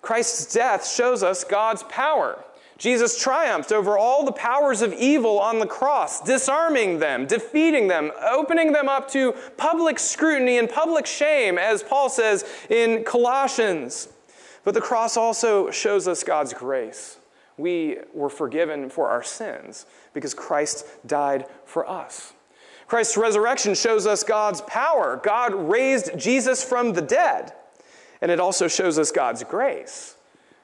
Christ's 0.00 0.52
death 0.52 0.86
shows 0.86 1.22
us 1.22 1.44
God's 1.44 1.82
power. 1.84 2.44
Jesus 2.78 3.20
triumphed 3.20 3.72
over 3.72 3.96
all 3.96 4.24
the 4.24 4.32
powers 4.32 4.82
of 4.82 4.92
evil 4.92 5.38
on 5.38 5.58
the 5.58 5.66
cross, 5.66 6.20
disarming 6.20 6.98
them, 6.98 7.26
defeating 7.26 7.86
them, 7.86 8.10
opening 8.20 8.72
them 8.72 8.88
up 8.88 9.08
to 9.10 9.32
public 9.56 9.98
scrutiny 9.98 10.58
and 10.58 10.68
public 10.68 11.06
shame, 11.06 11.56
as 11.56 11.82
Paul 11.82 12.08
says 12.08 12.44
in 12.68 13.04
Colossians. 13.04 14.08
But 14.64 14.74
the 14.74 14.80
cross 14.80 15.16
also 15.16 15.70
shows 15.70 16.08
us 16.08 16.24
God's 16.24 16.52
grace. 16.52 17.18
We 17.56 17.98
were 18.12 18.30
forgiven 18.30 18.90
for 18.90 19.08
our 19.08 19.22
sins 19.22 19.86
because 20.12 20.34
Christ 20.34 20.86
died 21.06 21.46
for 21.64 21.88
us. 21.88 22.32
Christ's 22.86 23.16
resurrection 23.16 23.74
shows 23.74 24.06
us 24.06 24.24
God's 24.24 24.60
power. 24.62 25.20
God 25.22 25.54
raised 25.54 26.18
Jesus 26.18 26.64
from 26.64 26.92
the 26.92 27.02
dead. 27.02 27.52
And 28.20 28.30
it 28.30 28.40
also 28.40 28.68
shows 28.68 28.98
us 28.98 29.10
God's 29.10 29.44
grace. 29.44 30.16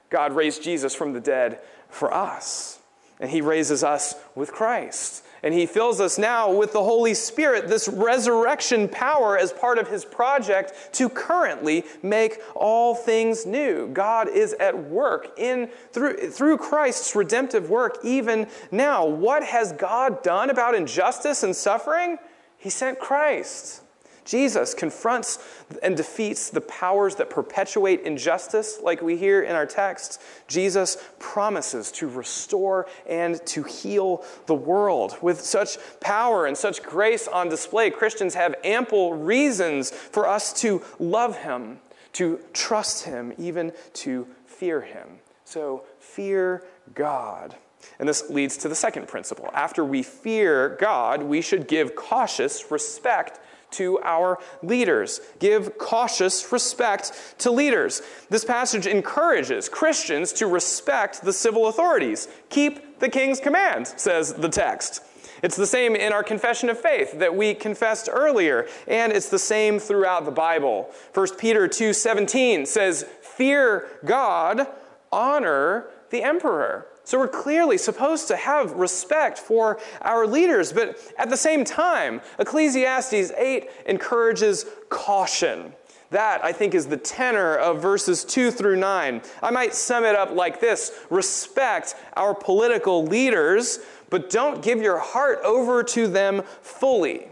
God 0.09 0.33
raised 0.33 0.63
Jesus 0.63 0.95
from 0.95 1.13
the 1.13 1.21
dead 1.21 1.61
for 1.91 2.13
us. 2.13 2.79
And 3.21 3.31
he 3.31 3.41
raises 3.41 3.85
us 3.85 4.15
with 4.35 4.53
Christ. 4.53 5.25
And 5.43 5.55
he 5.55 5.67
fills 5.67 6.01
us 6.01 6.19
now 6.19 6.53
with 6.53 6.73
the 6.73 6.83
Holy 6.83 7.15
Spirit, 7.15 7.69
this 7.69 7.89
resurrection 7.89 8.89
power 8.89 9.39
as 9.39 9.53
part 9.53 9.79
of 9.79 9.89
his 9.89 10.05
project 10.05 10.73
to 10.95 11.09
currently 11.09 11.85
make 12.03 12.41
all 12.55 12.95
things 12.95 13.47
new. 13.47 13.89
God 13.89 14.29
is 14.29 14.53
at 14.55 14.77
work 14.89 15.39
in 15.39 15.71
through, 15.93 16.31
through 16.31 16.59
Christ's 16.59 17.15
redemptive 17.17 17.71
work 17.71 17.99
even 18.05 18.49
now. 18.71 19.07
What 19.07 19.43
has 19.43 19.73
God 19.73 20.23
done 20.23 20.51
about 20.51 20.75
injustice 20.75 21.43
and 21.43 21.57
suffering? 21.57 22.19
He 22.59 22.69
sent 22.69 22.99
Christ. 22.99 23.83
Jesus 24.31 24.75
confronts 24.75 25.41
and 25.83 25.97
defeats 25.97 26.51
the 26.51 26.61
powers 26.61 27.17
that 27.17 27.31
perpetuate 27.31 28.03
injustice, 28.03 28.79
like 28.81 29.03
we 29.03 29.17
hear 29.17 29.43
in 29.43 29.57
our 29.57 29.67
text. 29.67 30.23
Jesus 30.47 30.99
promises 31.19 31.91
to 31.93 32.09
restore 32.09 32.87
and 33.09 33.45
to 33.47 33.65
heal 33.65 34.25
the 34.47 34.55
world. 34.55 35.17
With 35.21 35.41
such 35.41 35.79
power 35.99 36.47
and 36.47 36.57
such 36.57 36.81
grace 36.81 37.27
on 37.27 37.49
display, 37.49 37.91
Christians 37.91 38.35
have 38.35 38.55
ample 38.63 39.15
reasons 39.15 39.91
for 39.91 40.29
us 40.29 40.53
to 40.61 40.81
love 41.01 41.39
him, 41.39 41.81
to 42.13 42.39
trust 42.53 43.07
him, 43.07 43.33
even 43.37 43.73
to 43.95 44.29
fear 44.47 44.81
him. 44.81 45.09
So, 45.45 45.83
fear 45.99 46.63
God. 46.95 47.57
And 47.99 48.09
this 48.09 48.31
leads 48.31 48.57
to 48.59 48.69
the 48.69 48.77
second 48.77 49.09
principle. 49.09 49.51
After 49.55 49.85
we 49.85 50.05
fear 50.05 50.77
God, 50.81 51.25
we 51.25 51.41
should 51.41 51.67
give 51.67 51.97
cautious 51.97 52.71
respect 52.71 53.41
to 53.73 53.99
our 54.01 54.39
leaders. 54.63 55.21
Give 55.39 55.77
cautious 55.79 56.51
respect 56.53 57.13
to 57.39 57.51
leaders. 57.51 58.03
This 58.29 58.45
passage 58.45 58.87
encourages 58.87 59.69
Christians 59.69 60.33
to 60.35 60.47
respect 60.47 61.23
the 61.23 61.33
civil 61.33 61.69
authorities. 61.69 62.29
Keep 62.49 63.01
the 63.01 63.09
king's 63.09 63.41
command, 63.41 63.89
says 63.89 64.35
the 64.35 64.49
text. 64.49 65.03
It's 65.43 65.57
the 65.57 65.67
same 65.67 65.97
in 65.97 66.13
our 66.13 66.23
confession 66.23 66.69
of 66.69 66.79
faith 66.79 67.19
that 67.19 67.35
we 67.35 67.55
confessed 67.55 68.09
earlier, 68.13 68.67
and 68.87 69.13
it's 69.13 69.29
the 69.31 69.39
same 69.39 69.79
throughout 69.79 70.25
the 70.25 70.31
Bible. 70.31 70.91
1 71.13 71.39
Peter 71.39 71.67
2:17 71.67 72.67
says, 72.67 73.07
"Fear 73.23 73.89
God, 74.05 74.67
honor 75.11 75.87
the 76.11 76.23
emperor." 76.23 76.87
So 77.11 77.19
we're 77.19 77.27
clearly 77.27 77.77
supposed 77.77 78.29
to 78.29 78.37
have 78.37 78.71
respect 78.75 79.37
for 79.37 79.81
our 80.01 80.29
leaders, 80.29 80.73
but 80.73 80.97
at 81.19 81.29
the 81.29 81.37
same 81.37 81.65
time, 81.65 82.21
Ecclesiastes 82.39 83.33
8 83.37 83.69
encourages 83.87 84.65
caution. 84.91 85.73
That, 86.11 86.45
I 86.45 86.53
think, 86.53 86.73
is 86.73 86.87
the 86.87 86.97
tenor 86.97 87.57
of 87.57 87.83
verses 87.83 88.23
2 88.23 88.53
through 88.53 88.77
9. 88.77 89.23
I 89.43 89.51
might 89.51 89.75
sum 89.75 90.05
it 90.05 90.15
up 90.15 90.31
like 90.31 90.61
this 90.61 90.93
Respect 91.11 91.97
our 92.17 92.33
political 92.33 93.05
leaders, 93.05 93.81
but 94.09 94.31
don't 94.31 94.63
give 94.63 94.81
your 94.81 95.01
heart 95.01 95.41
over 95.43 95.83
to 95.83 96.07
them 96.07 96.45
fully. 96.63 97.30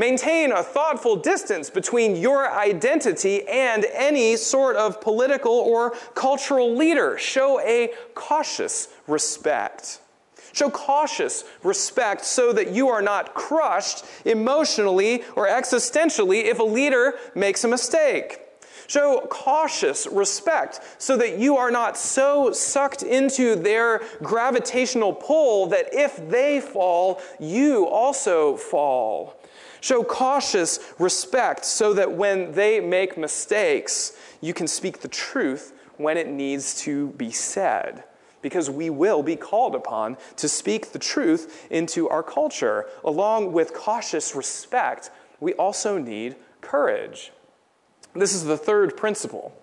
Maintain 0.00 0.50
a 0.50 0.62
thoughtful 0.62 1.14
distance 1.14 1.68
between 1.68 2.16
your 2.16 2.50
identity 2.50 3.46
and 3.46 3.84
any 3.92 4.34
sort 4.34 4.76
of 4.76 4.98
political 4.98 5.52
or 5.52 5.90
cultural 6.14 6.74
leader. 6.74 7.18
Show 7.18 7.60
a 7.60 7.92
cautious 8.14 8.88
respect. 9.06 10.00
Show 10.54 10.70
cautious 10.70 11.44
respect 11.62 12.24
so 12.24 12.50
that 12.54 12.70
you 12.70 12.88
are 12.88 13.02
not 13.02 13.34
crushed 13.34 14.06
emotionally 14.24 15.22
or 15.36 15.46
existentially 15.46 16.44
if 16.44 16.60
a 16.60 16.64
leader 16.64 17.16
makes 17.34 17.64
a 17.64 17.68
mistake. 17.68 18.40
Show 18.86 19.26
cautious 19.28 20.06
respect 20.06 20.80
so 20.96 21.18
that 21.18 21.38
you 21.38 21.58
are 21.58 21.70
not 21.70 21.98
so 21.98 22.52
sucked 22.52 23.02
into 23.02 23.54
their 23.54 24.00
gravitational 24.22 25.12
pull 25.12 25.66
that 25.66 25.90
if 25.92 26.26
they 26.30 26.58
fall, 26.58 27.20
you 27.38 27.86
also 27.86 28.56
fall. 28.56 29.36
Show 29.80 30.04
cautious 30.04 30.78
respect 30.98 31.64
so 31.64 31.94
that 31.94 32.12
when 32.12 32.52
they 32.52 32.80
make 32.80 33.16
mistakes, 33.16 34.16
you 34.40 34.54
can 34.54 34.66
speak 34.66 35.00
the 35.00 35.08
truth 35.08 35.72
when 35.96 36.16
it 36.16 36.28
needs 36.28 36.80
to 36.82 37.08
be 37.08 37.30
said. 37.30 38.04
Because 38.42 38.70
we 38.70 38.88
will 38.88 39.22
be 39.22 39.36
called 39.36 39.74
upon 39.74 40.16
to 40.36 40.48
speak 40.48 40.92
the 40.92 40.98
truth 40.98 41.66
into 41.70 42.08
our 42.08 42.22
culture. 42.22 42.86
Along 43.04 43.52
with 43.52 43.74
cautious 43.74 44.34
respect, 44.34 45.10
we 45.40 45.52
also 45.54 45.98
need 45.98 46.36
courage. 46.60 47.32
This 48.14 48.34
is 48.34 48.44
the 48.44 48.56
third 48.56 48.96
principle. 48.96 49.54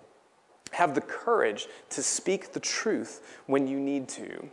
Have 0.72 0.94
the 0.94 1.00
courage 1.00 1.66
to 1.90 2.02
speak 2.02 2.52
the 2.52 2.60
truth 2.60 3.40
when 3.46 3.66
you 3.66 3.78
need 3.80 4.08
to. 4.10 4.48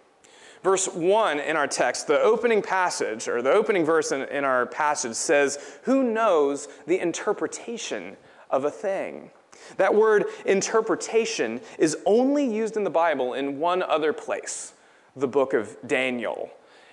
Verse 0.65 0.87
1 0.87 1.39
in 1.41 1.55
our 1.55 1.67
text, 1.67 2.07
the 2.07 2.19
opening 2.19 2.59
passage, 2.59 3.27
or 3.27 3.43
the 3.43 3.51
opening 3.51 3.85
verse 3.85 4.11
in, 4.11 4.23
in 4.23 4.43
our 4.43 4.65
passage 4.65 5.13
says, 5.13 5.59
Who 5.83 6.01
knows 6.01 6.67
the 6.87 6.99
interpretation 6.99 8.17
of 8.49 8.65
a 8.65 8.71
thing? 8.71 9.29
That 9.77 9.93
word 9.93 10.25
interpretation 10.43 11.61
is 11.77 11.95
only 12.07 12.51
used 12.51 12.77
in 12.77 12.83
the 12.83 12.89
Bible 12.89 13.35
in 13.35 13.59
one 13.59 13.83
other 13.83 14.11
place, 14.11 14.73
the 15.15 15.27
book 15.27 15.53
of 15.53 15.77
Daniel. 15.85 16.49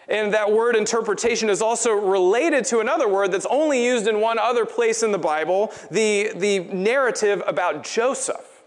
And 0.06 0.34
that 0.34 0.52
word 0.52 0.76
interpretation 0.76 1.48
is 1.48 1.62
also 1.62 1.92
related 1.92 2.66
to 2.66 2.80
another 2.80 3.08
word 3.08 3.32
that's 3.32 3.46
only 3.46 3.82
used 3.82 4.06
in 4.06 4.20
one 4.20 4.38
other 4.38 4.66
place 4.66 5.02
in 5.02 5.12
the 5.12 5.18
Bible, 5.18 5.72
the, 5.90 6.32
the 6.36 6.58
narrative 6.58 7.42
about 7.46 7.84
Joseph. 7.84 8.62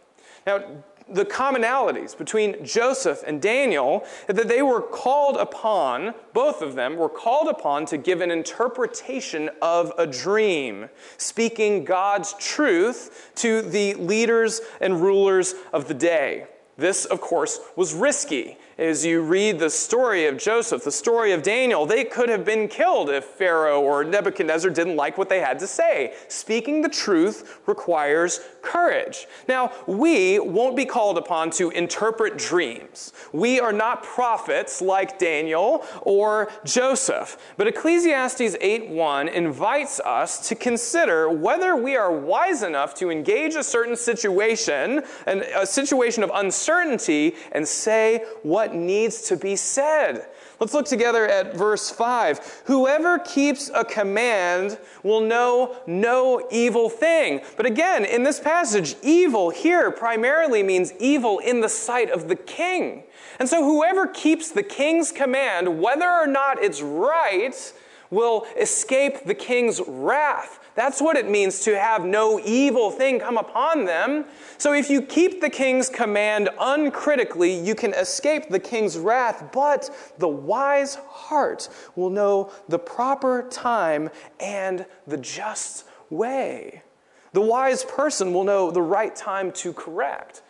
Now, 0.48 0.64
the 1.08 1.26
commonalities 1.26 2.18
between 2.18 2.66
Joseph 2.66 3.24
and 3.26 3.42
Daniel 3.42 4.06
that 4.28 4.48
they 4.48 4.62
were 4.62 4.82
called 4.82 5.38
upon, 5.38 6.14
both 6.34 6.62
of 6.62 6.76
them 6.76 6.98
were 6.98 7.10
called 7.10 7.48
upon 7.48 7.86
to 7.88 7.98
give 7.98 8.22
an 8.22 8.32
interpretation 8.32 9.50
of 9.62 9.94
a 9.98 10.08
dream, 10.08 10.90
speaking 11.18 11.86
God's 11.86 12.34
truth 12.40 13.32
to 13.36 13.62
the 13.62 13.94
leaders 13.96 14.62
and 14.82 15.02
rulers 15.02 15.54
of 15.72 15.88
the 15.88 15.94
day. 15.94 16.48
This, 16.78 17.06
of 17.06 17.22
course, 17.22 17.60
was 17.76 17.94
risky 17.94 18.58
as 18.78 19.06
you 19.06 19.22
read 19.22 19.60
the 19.60 19.70
story 19.70 20.26
of 20.26 20.38
Joseph, 20.38 20.84
the 20.84 20.92
story 20.92 21.32
of 21.32 21.42
Daniel, 21.42 21.86
they 21.86 22.04
could 22.04 22.30
have 22.30 22.44
been 22.44 22.68
killed 22.68 23.10
if 23.10 23.24
Pharaoh 23.24 23.82
or 23.82 24.04
Nebuchadnezzar 24.04 24.70
didn't 24.72 24.96
like 24.96 25.18
what 25.18 25.30
they 25.30 25.40
had 25.40 25.60
to 25.60 25.68
say. 25.68 26.14
Speaking 26.28 26.82
the 26.82 26.90
truth 26.90 27.60
requires 27.68 28.42
courage. 28.62 29.28
Now, 29.48 29.72
we 29.88 30.40
won't 30.40 30.76
be 30.76 30.86
called 30.86 31.18
upon 31.18 31.52
to 31.52 31.70
interpret 31.70 32.38
dreams. 32.38 33.14
We 33.32 33.60
are 33.60 33.72
not 33.72 34.04
prophets 34.04 34.82
like 34.82 35.20
Daniel 35.20 35.86
or 36.02 36.52
Joseph. 36.66 37.38
But 37.58 37.68
Ecclesiastes 37.68 38.56
8:1 38.60 39.30
invites 39.30 40.00
us 40.00 40.48
to 40.50 40.56
consider 40.56 41.30
whether 41.30 41.76
we 41.76 41.96
are 41.96 42.12
wise 42.12 42.64
enough 42.64 42.94
to 42.96 43.10
engage 43.10 43.56
a 43.56 43.64
certain 43.64 43.96
situation, 43.96 45.04
a 45.28 45.66
situation 45.66 46.24
of 46.24 46.32
uncertainty, 46.34 47.36
and 47.52 47.68
say 47.68 48.26
what 48.44 48.65
what 48.66 48.76
needs 48.76 49.22
to 49.22 49.38
be 49.38 49.56
said. 49.56 50.26
Let's 50.60 50.74
look 50.74 50.88
together 50.88 51.28
at 51.28 51.56
verse 51.56 51.92
5. 51.92 52.64
Whoever 52.66 53.20
keeps 53.20 53.70
a 53.76 53.86
command 53.86 54.80
will 55.04 55.22
know 55.22 55.76
no 55.86 56.48
evil 56.50 56.90
thing. 56.90 57.42
But 57.58 57.68
again, 57.68 58.06
in 58.06 58.24
this 58.24 58.40
passage, 58.40 58.96
evil 59.04 59.52
here 59.52 59.92
primarily 59.92 60.64
means 60.64 60.94
evil 61.00 61.38
in 61.40 61.62
the 61.62 61.70
sight 61.70 62.10
of 62.10 62.28
the 62.28 62.36
king. 62.36 63.04
And 63.38 63.48
so 63.48 63.64
whoever 63.64 64.08
keeps 64.08 64.50
the 64.50 64.64
king's 64.64 65.12
command, 65.12 65.80
whether 65.80 66.10
or 66.10 66.26
not 66.26 66.64
it's 66.64 66.82
right, 66.82 67.74
will 68.10 68.48
escape 68.60 69.26
the 69.26 69.36
king's 69.36 69.80
wrath. 69.86 70.60
That's 70.76 71.02
what 71.02 71.16
it 71.16 71.30
means 71.30 71.62
to 71.62 71.80
have 71.80 72.06
no 72.06 72.40
evil 72.40 72.92
thing 72.92 73.20
come 73.20 73.38
upon 73.38 73.86
them. 73.86 74.26
So 74.58 74.74
if 74.74 74.90
you 74.90 75.02
keep 75.02 75.40
the 75.40 75.50
king's 75.50 75.88
command 75.88 76.50
uncritically, 76.60 77.58
you 77.58 77.76
can 77.76 77.94
escape 77.94 78.50
the 78.50 78.60
king's 78.60 78.98
wrath, 78.98 79.52
but 79.54 79.90
the 80.18 80.28
wise 80.28 80.96
heart 80.96 81.70
will 81.96 82.10
know 82.10 82.52
the 82.68 82.80
proper 82.80 83.48
time 83.50 84.10
and 84.40 84.86
the 85.08 85.18
just 85.18 85.86
way. 86.10 86.84
The 87.32 87.42
wise 87.42 87.86
person 87.86 88.34
will 88.34 88.44
know 88.44 88.70
the 88.70 88.82
right 88.82 89.16
time 89.16 89.52
to 89.54 89.72
correct. 89.74 90.42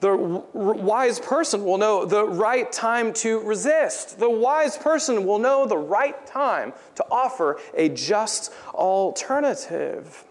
The 0.00 0.16
wise 0.16 1.20
person 1.20 1.64
will 1.64 1.76
know 1.76 2.06
the 2.06 2.24
right 2.24 2.70
time 2.72 3.12
to 3.14 3.40
resist. 3.40 4.18
The 4.18 4.30
wise 4.30 4.78
person 4.78 5.26
will 5.26 5.38
know 5.38 5.66
the 5.66 5.76
right 5.76 6.26
time 6.26 6.72
to 6.94 7.04
offer 7.10 7.60
a 7.74 7.90
just 7.90 8.52
alternative. 8.72 10.24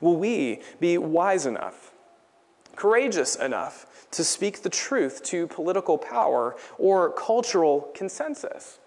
Will 0.00 0.16
we 0.16 0.62
be 0.80 0.98
wise 0.98 1.46
enough, 1.46 1.92
courageous 2.74 3.36
enough 3.36 3.86
to 4.10 4.24
speak 4.24 4.62
the 4.62 4.68
truth 4.68 5.22
to 5.24 5.46
political 5.46 5.96
power 5.96 6.56
or 6.76 7.12
cultural 7.12 7.90
consensus? 7.94 8.80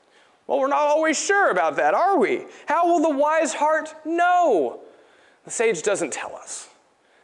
Well, 0.48 0.60
we're 0.60 0.68
not 0.68 0.82
always 0.82 1.18
sure 1.18 1.50
about 1.50 1.78
that, 1.78 1.94
are 1.94 2.18
we? 2.20 2.46
How 2.66 2.88
will 2.88 3.00
the 3.00 3.18
wise 3.18 3.54
heart 3.54 3.96
know? 4.06 4.82
The 5.46 5.52
sage 5.52 5.82
doesn't 5.82 6.12
tell 6.12 6.36
us. 6.36 6.68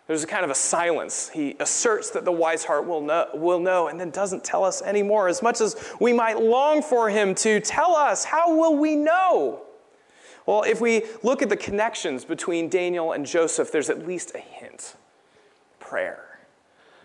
There's 0.09 0.23
a 0.23 0.27
kind 0.27 0.43
of 0.43 0.49
a 0.49 0.55
silence. 0.55 1.29
He 1.29 1.55
asserts 1.59 2.09
that 2.09 2.25
the 2.25 2.31
wise 2.31 2.63
heart 2.63 2.87
will 2.87 3.01
know, 3.01 3.27
will 3.35 3.59
know 3.59 3.89
and 3.89 3.99
then 3.99 4.09
doesn't 4.09 4.43
tell 4.43 4.63
us 4.63 4.81
anymore. 4.81 5.27
As 5.27 5.43
much 5.43 5.61
as 5.61 5.75
we 5.99 6.13
might 6.13 6.41
long 6.41 6.81
for 6.81 7.11
him 7.11 7.35
to 7.35 7.59
tell 7.59 7.95
us, 7.95 8.23
how 8.23 8.57
will 8.57 8.75
we 8.75 8.95
know? 8.95 9.61
Well, 10.47 10.63
if 10.63 10.81
we 10.81 11.03
look 11.21 11.43
at 11.43 11.49
the 11.49 11.55
connections 11.55 12.25
between 12.25 12.69
Daniel 12.69 13.11
and 13.11 13.23
Joseph, 13.23 13.71
there's 13.71 13.87
at 13.87 14.07
least 14.07 14.33
a 14.33 14.39
hint 14.39 14.95
prayer. 15.79 16.39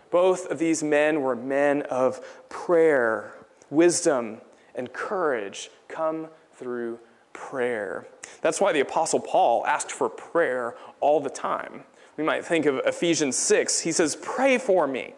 Both 0.09 0.47
of 0.47 0.57
these 0.57 0.81
men 0.81 1.21
were 1.21 1.35
men 1.35 1.83
of 1.83 2.19
prayer. 2.49 3.35
Wisdom 3.69 4.41
and 4.73 4.91
courage 4.91 5.69
come 5.87 6.29
through 6.55 6.97
prayer. 7.33 8.07
That's 8.41 8.59
why 8.59 8.71
the 8.71 8.79
Apostle 8.79 9.19
Paul 9.19 9.63
asked 9.67 9.91
for 9.91 10.09
prayer 10.09 10.73
all 11.01 11.19
the 11.19 11.29
time. 11.29 11.83
We 12.17 12.23
might 12.23 12.45
think 12.45 12.65
of 12.65 12.77
Ephesians 12.85 13.35
6. 13.35 13.81
He 13.81 13.91
says, 13.91 14.15
Pray 14.21 14.57
for 14.57 14.87
me, 14.87 15.13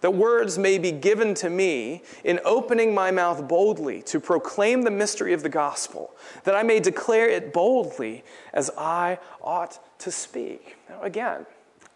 that 0.00 0.14
words 0.14 0.58
may 0.58 0.78
be 0.78 0.92
given 0.92 1.34
to 1.34 1.50
me 1.50 2.02
in 2.24 2.40
opening 2.44 2.94
my 2.94 3.10
mouth 3.10 3.46
boldly 3.46 4.02
to 4.02 4.20
proclaim 4.20 4.82
the 4.82 4.90
mystery 4.90 5.32
of 5.32 5.42
the 5.42 5.48
gospel, 5.48 6.14
that 6.44 6.54
I 6.54 6.62
may 6.62 6.80
declare 6.80 7.28
it 7.28 7.52
boldly 7.52 8.24
as 8.52 8.70
I 8.76 9.18
ought 9.40 9.78
to 10.00 10.10
speak. 10.10 10.76
Now, 10.88 11.02
again, 11.02 11.46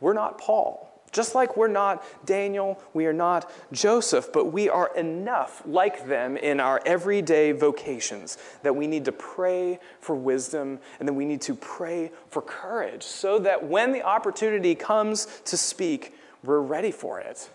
we're 0.00 0.12
not 0.12 0.38
Paul. 0.38 0.91
Just 1.12 1.34
like 1.34 1.58
we're 1.58 1.68
not 1.68 2.02
Daniel, 2.24 2.82
we 2.94 3.04
are 3.04 3.12
not 3.12 3.50
Joseph, 3.70 4.32
but 4.32 4.46
we 4.46 4.70
are 4.70 4.96
enough 4.96 5.62
like 5.66 6.08
them 6.08 6.38
in 6.38 6.58
our 6.58 6.80
everyday 6.86 7.52
vocations 7.52 8.38
that 8.62 8.74
we 8.74 8.86
need 8.86 9.04
to 9.04 9.12
pray 9.12 9.78
for 10.00 10.16
wisdom 10.16 10.80
and 10.98 11.06
then 11.06 11.14
we 11.14 11.26
need 11.26 11.42
to 11.42 11.54
pray 11.54 12.10
for 12.28 12.40
courage 12.40 13.02
so 13.02 13.38
that 13.38 13.62
when 13.62 13.92
the 13.92 14.02
opportunity 14.02 14.74
comes 14.74 15.26
to 15.44 15.56
speak, 15.56 16.14
we're 16.42 16.60
ready 16.60 16.90
for 16.90 17.20
it. 17.20 17.50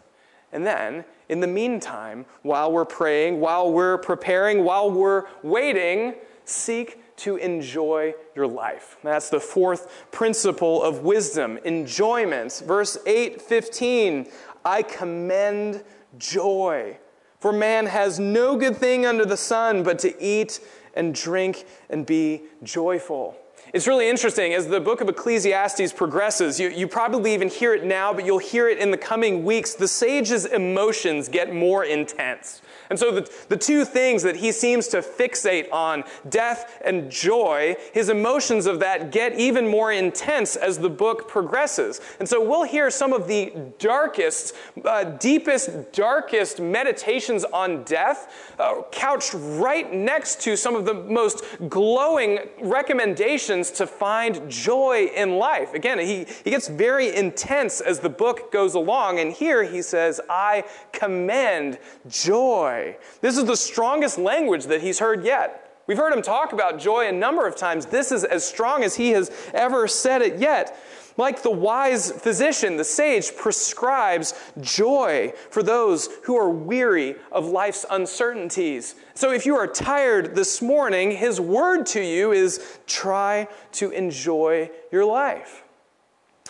And 0.52 0.66
then, 0.66 1.04
in 1.28 1.40
the 1.40 1.48
meantime, 1.48 2.26
while 2.44 2.72
we're 2.72 2.86
praying, 2.86 3.40
while 3.40 3.72
we're 3.72 3.98
preparing, 3.98 4.64
while 4.64 4.90
we're 4.90 5.26
waiting, 5.44 6.14
seek 6.46 7.04
to 7.18 7.36
enjoy 7.38 8.14
your 8.36 8.48
life. 8.48 8.98
That's 9.04 9.30
the 9.30 9.40
fourth 9.40 10.08
principle 10.12 10.82
of 10.82 11.00
wisdom, 11.00 11.60
enjoyment. 11.66 12.64
Verse 12.66 12.98
8 13.06 13.42
15, 13.42 14.28
I 14.64 14.84
commend 14.84 15.84
joy. 16.18 16.98
For 17.40 17.52
man 17.52 17.86
has 17.86 18.20
no 18.20 18.56
good 18.56 18.78
thing 18.78 19.06
under 19.06 19.26
the 19.26 19.38
sun 19.38 19.84
but 19.84 20.00
to 20.00 20.22
eat 20.22 20.60
and 20.96 21.14
drink 21.14 21.66
and 21.90 22.06
be 22.06 22.44
joyful. 22.64 23.38
It's 23.74 23.86
really 23.86 24.08
interesting 24.08 24.54
as 24.54 24.68
the 24.68 24.80
book 24.80 25.02
of 25.02 25.10
Ecclesiastes 25.10 25.92
progresses. 25.92 26.58
You, 26.58 26.70
you 26.70 26.88
probably 26.88 27.34
even 27.34 27.50
hear 27.50 27.74
it 27.74 27.84
now, 27.84 28.14
but 28.14 28.26
you'll 28.26 28.38
hear 28.38 28.70
it 28.70 28.78
in 28.78 28.92
the 28.92 28.98
coming 28.98 29.44
weeks. 29.44 29.74
The 29.74 29.90
sage's 29.90 30.46
emotions 30.46 31.28
get 31.28 31.54
more 31.54 31.84
intense. 31.84 32.62
And 32.90 32.98
so 32.98 33.12
the, 33.12 33.30
the 33.50 33.58
two 33.58 33.84
things 33.84 34.24
that 34.24 34.38
he 34.38 34.54
seems 34.54 34.88
to 34.90 35.02
fixate 35.02 35.70
on, 35.74 36.06
death 36.30 36.82
and 36.86 37.12
joy, 37.12 37.76
his 37.94 38.08
emotions 38.08 38.66
of 38.66 38.80
that 38.80 39.12
get 39.12 39.38
even 39.38 39.68
more 39.68 39.92
intense 39.92 40.56
as 40.56 40.78
the 40.78 40.90
book 40.90 41.28
progresses. 41.28 42.00
And 42.20 42.30
so 42.30 42.42
we'll 42.42 42.64
hear 42.64 42.90
some 42.90 43.12
of 43.12 43.28
the 43.28 43.52
darkest, 43.80 44.56
uh, 44.86 45.04
deepest, 45.04 45.92
darkest 45.92 46.62
meditations 46.62 47.44
on 47.44 47.84
death 47.84 48.54
uh, 48.58 48.84
couched 48.94 49.34
right 49.34 49.94
next 49.94 50.40
to 50.44 50.56
some 50.56 50.74
of 50.74 50.86
the 50.86 50.94
most 50.94 51.44
glowing 51.68 52.40
recommendations 52.62 53.57
to 53.64 53.88
find 53.88 54.50
joy 54.50 55.10
in 55.16 55.38
life. 55.38 55.74
Again, 55.74 56.00
he, 56.00 56.26
he 56.44 56.50
gets 56.52 56.68
very 56.68 57.16
intense 57.16 57.82
as 57.82 58.00
the 58.00 58.10
book 58.10 58.52
goes 58.52 58.76
along. 58.76 59.20
And 59.20 59.32
here 59.32 59.64
he 59.64 59.82
says, 59.82 60.22
I 60.30 60.64
commend 60.94 61.80
joy. 62.08 62.98
This 63.22 63.38
is 63.38 63.46
the 63.46 63.58
strongest 63.58 64.18
language 64.18 64.66
that 64.66 64.82
he's 64.82 65.00
heard 65.00 65.24
yet. 65.24 65.64
We've 65.88 65.98
heard 65.98 66.14
him 66.14 66.22
talk 66.22 66.52
about 66.52 66.80
joy 66.80 67.08
a 67.08 67.12
number 67.12 67.48
of 67.48 67.56
times. 67.56 67.86
This 67.86 68.12
is 68.12 68.26
as 68.26 68.44
strong 68.44 68.84
as 68.84 68.96
he 68.96 69.12
has 69.12 69.32
ever 69.54 69.88
said 69.88 70.22
it 70.22 70.38
yet. 70.38 70.78
Like 71.18 71.42
the 71.42 71.52
wise 71.52 72.12
physician, 72.12 72.78
the 72.78 72.84
sage 72.84 73.36
prescribes 73.36 74.36
joy 74.62 75.34
for 75.50 75.64
those 75.64 76.10
who 76.24 76.38
are 76.38 76.50
weary 76.50 77.16
of 77.32 77.48
life's 77.48 77.86
uncertainties. 77.90 78.94
So 79.16 79.32
if 79.32 79.46
you 79.46 79.56
are 79.56 79.68
tired 79.68 80.36
this 80.36 80.62
morning, 80.62 81.12
his 81.12 81.42
word 81.42 81.88
to 81.88 82.02
you 82.02 82.32
is 82.32 82.80
try 82.86 83.48
to 83.74 83.90
enjoy 83.90 84.70
your 84.92 85.06
life. 85.06 85.64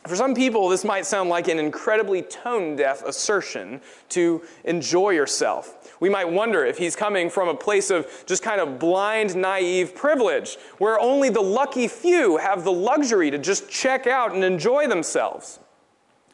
For 0.08 0.16
some 0.16 0.34
people, 0.34 0.70
this 0.70 0.86
might 0.86 1.06
sound 1.06 1.30
like 1.30 1.50
an 1.50 1.60
incredibly 1.60 2.22
tone 2.22 2.78
deaf 2.78 3.04
assertion 3.04 3.82
to 4.10 4.42
enjoy 4.64 5.10
yourself. 5.10 5.94
We 6.00 6.10
might 6.10 6.32
wonder 6.32 6.66
if 6.66 6.78
he's 6.78 6.96
coming 6.96 7.30
from 7.30 7.50
a 7.50 7.54
place 7.54 7.90
of 7.90 8.08
just 8.26 8.42
kind 8.42 8.62
of 8.62 8.80
blind, 8.80 9.36
naive 9.36 9.96
privilege, 9.96 10.58
where 10.78 11.00
only 11.00 11.30
the 11.30 11.42
lucky 11.42 11.88
few 11.88 12.38
have 12.38 12.64
the 12.64 12.72
luxury 12.72 13.32
to 13.32 13.38
just 13.38 13.70
check 13.70 14.08
out 14.08 14.34
and 14.34 14.44
enjoy 14.44 14.88
themselves. 14.88 15.60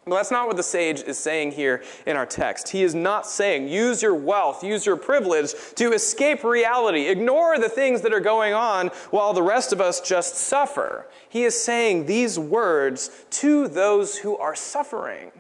That's 0.05 0.31
not 0.31 0.47
what 0.47 0.57
the 0.57 0.63
sage 0.63 1.01
is 1.01 1.17
saying 1.17 1.53
here 1.53 1.81
in 2.05 2.17
our 2.17 2.25
text. 2.25 2.69
He 2.69 2.83
is 2.83 2.93
not 2.93 3.25
saying 3.25 3.69
use 3.69 4.01
your 4.01 4.15
wealth, 4.15 4.63
use 4.63 4.85
your 4.85 4.97
privilege 4.97 5.53
to 5.75 5.93
escape 5.93 6.43
reality, 6.43 7.07
ignore 7.07 7.57
the 7.57 7.69
things 7.69 8.01
that 8.01 8.13
are 8.13 8.19
going 8.19 8.53
on 8.53 8.87
while 9.11 9.33
the 9.33 9.41
rest 9.41 9.71
of 9.71 9.79
us 9.79 10.01
just 10.01 10.35
suffer. 10.35 11.07
He 11.29 11.43
is 11.43 11.59
saying 11.59 12.05
these 12.05 12.37
words 12.37 13.25
to 13.31 13.67
those 13.69 14.17
who 14.17 14.37
are 14.37 14.55
suffering. 14.55 15.31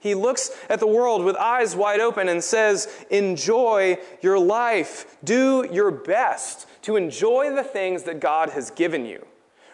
He 0.00 0.14
looks 0.14 0.52
at 0.70 0.80
the 0.80 0.86
world 0.86 1.24
with 1.24 1.36
eyes 1.36 1.74
wide 1.74 2.00
open 2.00 2.28
and 2.28 2.42
says, 2.42 3.04
Enjoy 3.10 3.98
your 4.22 4.38
life. 4.38 5.16
Do 5.24 5.68
your 5.70 5.90
best 5.90 6.66
to 6.82 6.96
enjoy 6.96 7.54
the 7.54 7.64
things 7.64 8.04
that 8.04 8.20
God 8.20 8.50
has 8.50 8.70
given 8.70 9.04
you. 9.04 9.26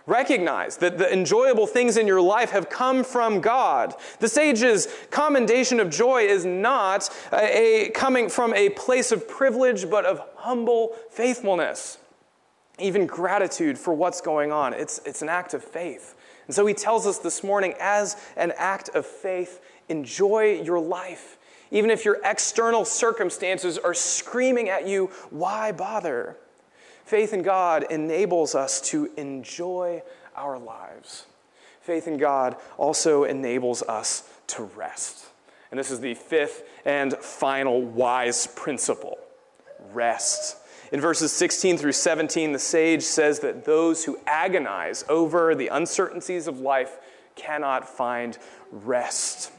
Recognize 0.06 0.76
that 0.78 0.98
the 0.98 1.10
enjoyable 1.10 1.66
things 1.66 1.96
in 1.96 2.06
your 2.06 2.20
life 2.20 2.50
have 2.50 2.68
come 2.68 3.04
from 3.04 3.40
God. 3.40 3.94
The 4.20 4.28
sage's 4.28 4.86
commendation 5.10 5.80
of 5.80 5.88
joy 5.88 6.24
is 6.24 6.44
not 6.44 7.08
a, 7.32 7.86
a 7.86 7.90
coming 7.90 8.28
from 8.28 8.52
a 8.52 8.68
place 8.70 9.12
of 9.12 9.26
privilege, 9.26 9.88
but 9.88 10.04
of 10.04 10.20
humble 10.36 10.94
faithfulness. 11.10 11.96
Even 12.78 13.06
gratitude 13.06 13.78
for 13.78 13.94
what's 13.94 14.20
going 14.20 14.52
on. 14.52 14.74
It's, 14.74 15.00
it's 15.06 15.22
an 15.22 15.30
act 15.30 15.54
of 15.54 15.64
faith. 15.64 16.14
And 16.46 16.54
so 16.54 16.66
he 16.66 16.74
tells 16.74 17.06
us 17.06 17.18
this 17.18 17.42
morning, 17.42 17.74
as 17.80 18.16
an 18.36 18.52
act 18.58 18.90
of 18.90 19.06
faith, 19.06 19.62
enjoy 19.88 20.60
your 20.62 20.80
life. 20.80 21.38
Even 21.70 21.90
if 21.90 22.04
your 22.04 22.20
external 22.24 22.84
circumstances 22.84 23.78
are 23.78 23.94
screaming 23.94 24.68
at 24.68 24.86
you, 24.86 25.06
why 25.30 25.72
bother? 25.72 26.36
Faith 27.04 27.32
in 27.32 27.42
God 27.42 27.84
enables 27.90 28.54
us 28.54 28.80
to 28.90 29.10
enjoy 29.16 30.02
our 30.34 30.58
lives. 30.58 31.26
Faith 31.80 32.08
in 32.08 32.16
God 32.16 32.56
also 32.78 33.24
enables 33.24 33.82
us 33.82 34.28
to 34.48 34.62
rest. 34.62 35.26
And 35.70 35.78
this 35.78 35.90
is 35.90 36.00
the 36.00 36.14
fifth 36.14 36.62
and 36.84 37.14
final 37.14 37.82
wise 37.82 38.46
principle 38.46 39.18
rest. 39.92 40.56
In 40.92 41.00
verses 41.00 41.32
16 41.32 41.76
through 41.76 41.92
17, 41.92 42.52
the 42.52 42.58
sage 42.58 43.02
says 43.02 43.40
that 43.40 43.64
those 43.64 44.04
who 44.04 44.18
agonize 44.26 45.04
over 45.08 45.54
the 45.54 45.68
uncertainties 45.68 46.46
of 46.46 46.60
life 46.60 46.96
cannot 47.34 47.88
find 47.88 48.38
rest. 48.70 49.50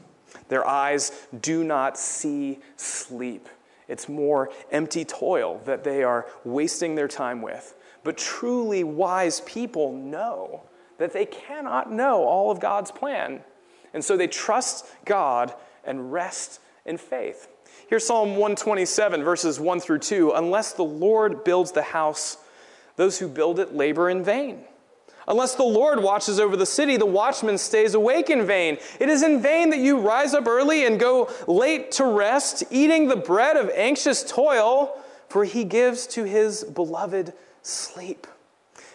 Their 0.47 0.65
eyes 0.65 1.12
do 1.41 1.63
not 1.63 1.97
see 1.97 2.60
sleep. 2.77 3.49
It's 3.88 4.10
more 4.10 4.50
empty 4.71 5.06
toil 5.06 5.62
that 5.65 5.84
they 5.84 6.04
are 6.04 6.26
wasting 6.43 6.95
their 6.95 7.08
time 7.08 7.41
with. 7.41 7.76
But 8.04 8.17
truly 8.17 8.84
wise 8.84 9.41
people 9.41 9.93
know 9.93 10.63
that 10.98 11.13
they 11.13 11.26
cannot 11.26 11.91
know 11.91 12.24
all 12.24 12.52
of 12.52 12.60
God's 12.60 12.91
plan. 12.91 13.41
And 13.93 14.04
so 14.04 14.17
they 14.17 14.28
trust 14.28 14.86
God 15.06 15.54
and 15.84 16.12
rest 16.12 16.60
in 16.86 16.98
faith. 16.98 17.48
Here's 17.88 18.06
Psalm 18.06 18.32
127, 18.32 19.24
verses 19.24 19.60
1 19.60 19.80
through 19.80 20.00
2. 20.00 20.32
Unless 20.32 20.74
the 20.74 20.84
Lord 20.84 21.43
builds 21.43 21.71
the 21.71 21.82
house, 21.82 22.38
those 22.95 23.19
who 23.19 23.28
build 23.28 23.60
it 23.60 23.76
labor 23.76 24.10
in 24.10 24.24
vain. 24.24 24.65
Unless 25.28 25.56
the 25.56 25.64
Lord 25.64 26.02
watches 26.04 26.40
over 26.40 26.56
the 26.56 26.66
city, 26.66 26.98
the 26.98 27.06
watchman 27.06 27.58
stays 27.58 27.96
awake 27.96 28.30
in 28.30 28.46
vain. 28.46 28.78
It 29.00 29.10
is 29.10 29.24
in 29.24 29.42
vain 29.42 29.72
that 29.72 29.80
you 29.80 30.00
rise 30.00 30.34
up 30.34 30.48
early 30.48 30.86
and 30.86 31.00
go 31.00 31.30
late 31.48 31.92
to 31.94 32.06
rest, 32.06 32.64
eating 32.70 33.08
the 33.08 33.16
bread 33.16 33.58
of 33.58 33.72
anxious 33.74 34.24
toil, 34.24 35.02
for 35.28 35.44
he 35.44 35.64
gives 35.64 36.06
to 36.08 36.24
his 36.24 36.64
beloved 36.64 37.34
sleep. 37.64 38.28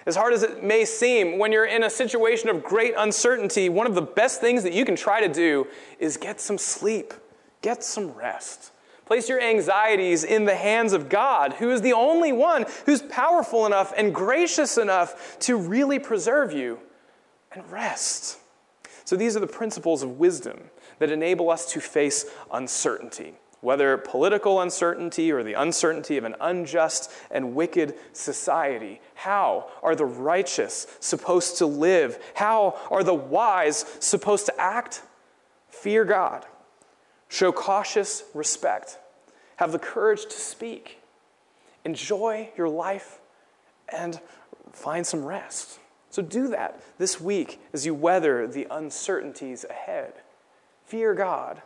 As 0.06 0.16
hard 0.16 0.32
as 0.32 0.42
it 0.42 0.62
may 0.62 0.84
seem, 0.84 1.38
when 1.38 1.52
you're 1.52 1.66
in 1.66 1.82
a 1.82 1.90
situation 1.90 2.48
of 2.48 2.62
great 2.62 2.94
uncertainty, 2.96 3.68
one 3.68 3.86
of 3.86 3.94
the 3.94 4.02
best 4.02 4.40
things 4.40 4.62
that 4.62 4.72
you 4.72 4.84
can 4.84 4.96
try 4.96 5.20
to 5.20 5.32
do 5.32 5.66
is 5.98 6.16
get 6.16 6.40
some 6.40 6.56
sleep, 6.56 7.12
get 7.60 7.84
some 7.84 8.12
rest. 8.12 8.70
Place 9.10 9.28
your 9.28 9.40
anxieties 9.40 10.22
in 10.22 10.44
the 10.44 10.54
hands 10.54 10.92
of 10.92 11.08
God, 11.08 11.54
who 11.54 11.72
is 11.72 11.82
the 11.82 11.94
only 11.94 12.30
one 12.30 12.64
who's 12.86 13.02
powerful 13.02 13.66
enough 13.66 13.92
and 13.96 14.14
gracious 14.14 14.78
enough 14.78 15.36
to 15.40 15.56
really 15.56 15.98
preserve 15.98 16.52
you 16.52 16.78
and 17.50 17.68
rest. 17.72 18.38
So, 19.04 19.16
these 19.16 19.36
are 19.36 19.40
the 19.40 19.48
principles 19.48 20.04
of 20.04 20.20
wisdom 20.20 20.60
that 21.00 21.10
enable 21.10 21.50
us 21.50 21.72
to 21.72 21.80
face 21.80 22.24
uncertainty, 22.52 23.34
whether 23.62 23.96
political 23.96 24.60
uncertainty 24.60 25.32
or 25.32 25.42
the 25.42 25.54
uncertainty 25.54 26.16
of 26.16 26.22
an 26.22 26.36
unjust 26.40 27.10
and 27.32 27.56
wicked 27.56 27.96
society. 28.12 29.00
How 29.16 29.72
are 29.82 29.96
the 29.96 30.06
righteous 30.06 30.86
supposed 31.00 31.58
to 31.58 31.66
live? 31.66 32.22
How 32.34 32.78
are 32.92 33.02
the 33.02 33.12
wise 33.12 33.84
supposed 33.98 34.46
to 34.46 34.60
act? 34.60 35.02
Fear 35.68 36.04
God. 36.04 36.46
Show 37.30 37.52
cautious 37.52 38.24
respect. 38.34 38.98
Have 39.60 39.72
the 39.72 39.78
courage 39.78 40.24
to 40.24 40.38
speak. 40.38 41.00
Enjoy 41.84 42.48
your 42.56 42.70
life 42.70 43.18
and 43.94 44.18
find 44.72 45.06
some 45.06 45.22
rest. 45.22 45.78
So 46.08 46.22
do 46.22 46.48
that 46.48 46.80
this 46.96 47.20
week 47.20 47.60
as 47.74 47.84
you 47.84 47.92
weather 47.92 48.46
the 48.46 48.66
uncertainties 48.70 49.66
ahead. 49.68 50.14
Fear 50.86 51.12
God. 51.12 51.60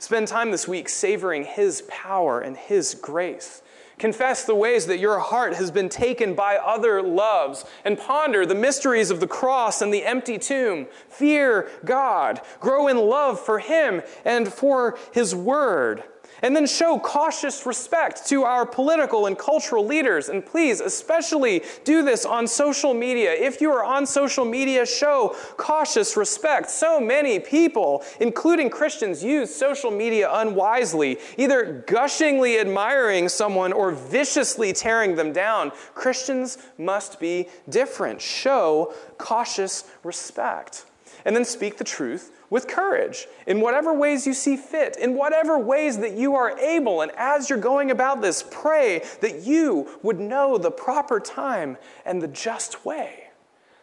Spend 0.00 0.26
time 0.26 0.50
this 0.50 0.66
week 0.66 0.88
savoring 0.88 1.44
His 1.44 1.84
power 1.86 2.40
and 2.40 2.56
His 2.56 2.96
grace. 2.96 3.62
Confess 3.96 4.44
the 4.44 4.56
ways 4.56 4.86
that 4.86 4.98
your 4.98 5.20
heart 5.20 5.54
has 5.54 5.70
been 5.70 5.88
taken 5.88 6.34
by 6.34 6.56
other 6.56 7.00
loves 7.00 7.64
and 7.84 7.96
ponder 7.96 8.44
the 8.44 8.56
mysteries 8.56 9.12
of 9.12 9.20
the 9.20 9.28
cross 9.28 9.80
and 9.80 9.94
the 9.94 10.04
empty 10.04 10.36
tomb. 10.36 10.88
Fear 11.08 11.70
God. 11.84 12.40
Grow 12.58 12.88
in 12.88 12.96
love 12.96 13.38
for 13.38 13.60
Him 13.60 14.02
and 14.24 14.52
for 14.52 14.98
His 15.12 15.32
Word. 15.32 16.02
And 16.42 16.56
then 16.56 16.66
show 16.66 16.98
cautious 16.98 17.66
respect 17.66 18.26
to 18.28 18.44
our 18.44 18.64
political 18.64 19.26
and 19.26 19.36
cultural 19.38 19.84
leaders. 19.84 20.28
And 20.28 20.44
please, 20.44 20.80
especially 20.80 21.62
do 21.84 22.02
this 22.02 22.24
on 22.24 22.46
social 22.46 22.94
media. 22.94 23.32
If 23.32 23.60
you 23.60 23.70
are 23.70 23.84
on 23.84 24.06
social 24.06 24.44
media, 24.44 24.86
show 24.86 25.36
cautious 25.56 26.16
respect. 26.16 26.70
So 26.70 27.00
many 27.00 27.38
people, 27.38 28.04
including 28.20 28.70
Christians, 28.70 29.22
use 29.22 29.54
social 29.54 29.90
media 29.90 30.30
unwisely, 30.32 31.18
either 31.36 31.84
gushingly 31.86 32.58
admiring 32.58 33.28
someone 33.28 33.72
or 33.72 33.90
viciously 33.90 34.72
tearing 34.72 35.16
them 35.16 35.32
down. 35.32 35.72
Christians 35.94 36.58
must 36.78 37.20
be 37.20 37.48
different. 37.68 38.20
Show 38.20 38.94
cautious 39.18 39.84
respect. 40.02 40.84
And 41.24 41.36
then 41.36 41.44
speak 41.44 41.76
the 41.76 41.84
truth 41.84 42.32
with 42.50 42.66
courage 42.66 43.28
in 43.46 43.60
whatever 43.60 43.94
ways 43.94 44.26
you 44.26 44.34
see 44.34 44.56
fit, 44.56 44.96
in 44.96 45.14
whatever 45.14 45.58
ways 45.58 45.98
that 45.98 46.12
you 46.12 46.34
are 46.34 46.58
able. 46.58 47.00
And 47.00 47.12
as 47.16 47.48
you're 47.48 47.58
going 47.58 47.92
about 47.92 48.20
this, 48.20 48.44
pray 48.50 49.02
that 49.20 49.42
you 49.42 49.88
would 50.02 50.18
know 50.18 50.58
the 50.58 50.70
proper 50.70 51.20
time 51.20 51.78
and 52.04 52.20
the 52.20 52.28
just 52.28 52.84
way. 52.84 53.28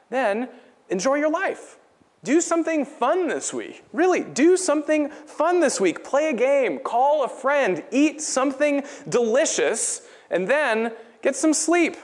then 0.09 0.49
enjoy 0.89 1.15
your 1.15 1.29
life. 1.29 1.77
Do 2.23 2.41
something 2.41 2.83
fun 2.85 3.27
this 3.27 3.53
week. 3.53 3.83
Really, 3.93 4.21
do 4.21 4.57
something 4.57 5.09
fun 5.09 5.59
this 5.59 5.79
week. 5.79 6.03
Play 6.03 6.29
a 6.29 6.33
game, 6.33 6.79
call 6.79 7.23
a 7.23 7.29
friend, 7.29 7.83
eat 7.91 8.21
something 8.21 8.83
delicious, 9.07 10.01
and 10.29 10.47
then 10.47 10.93
get 11.21 11.35
some 11.35 11.53
sleep. 11.53 11.95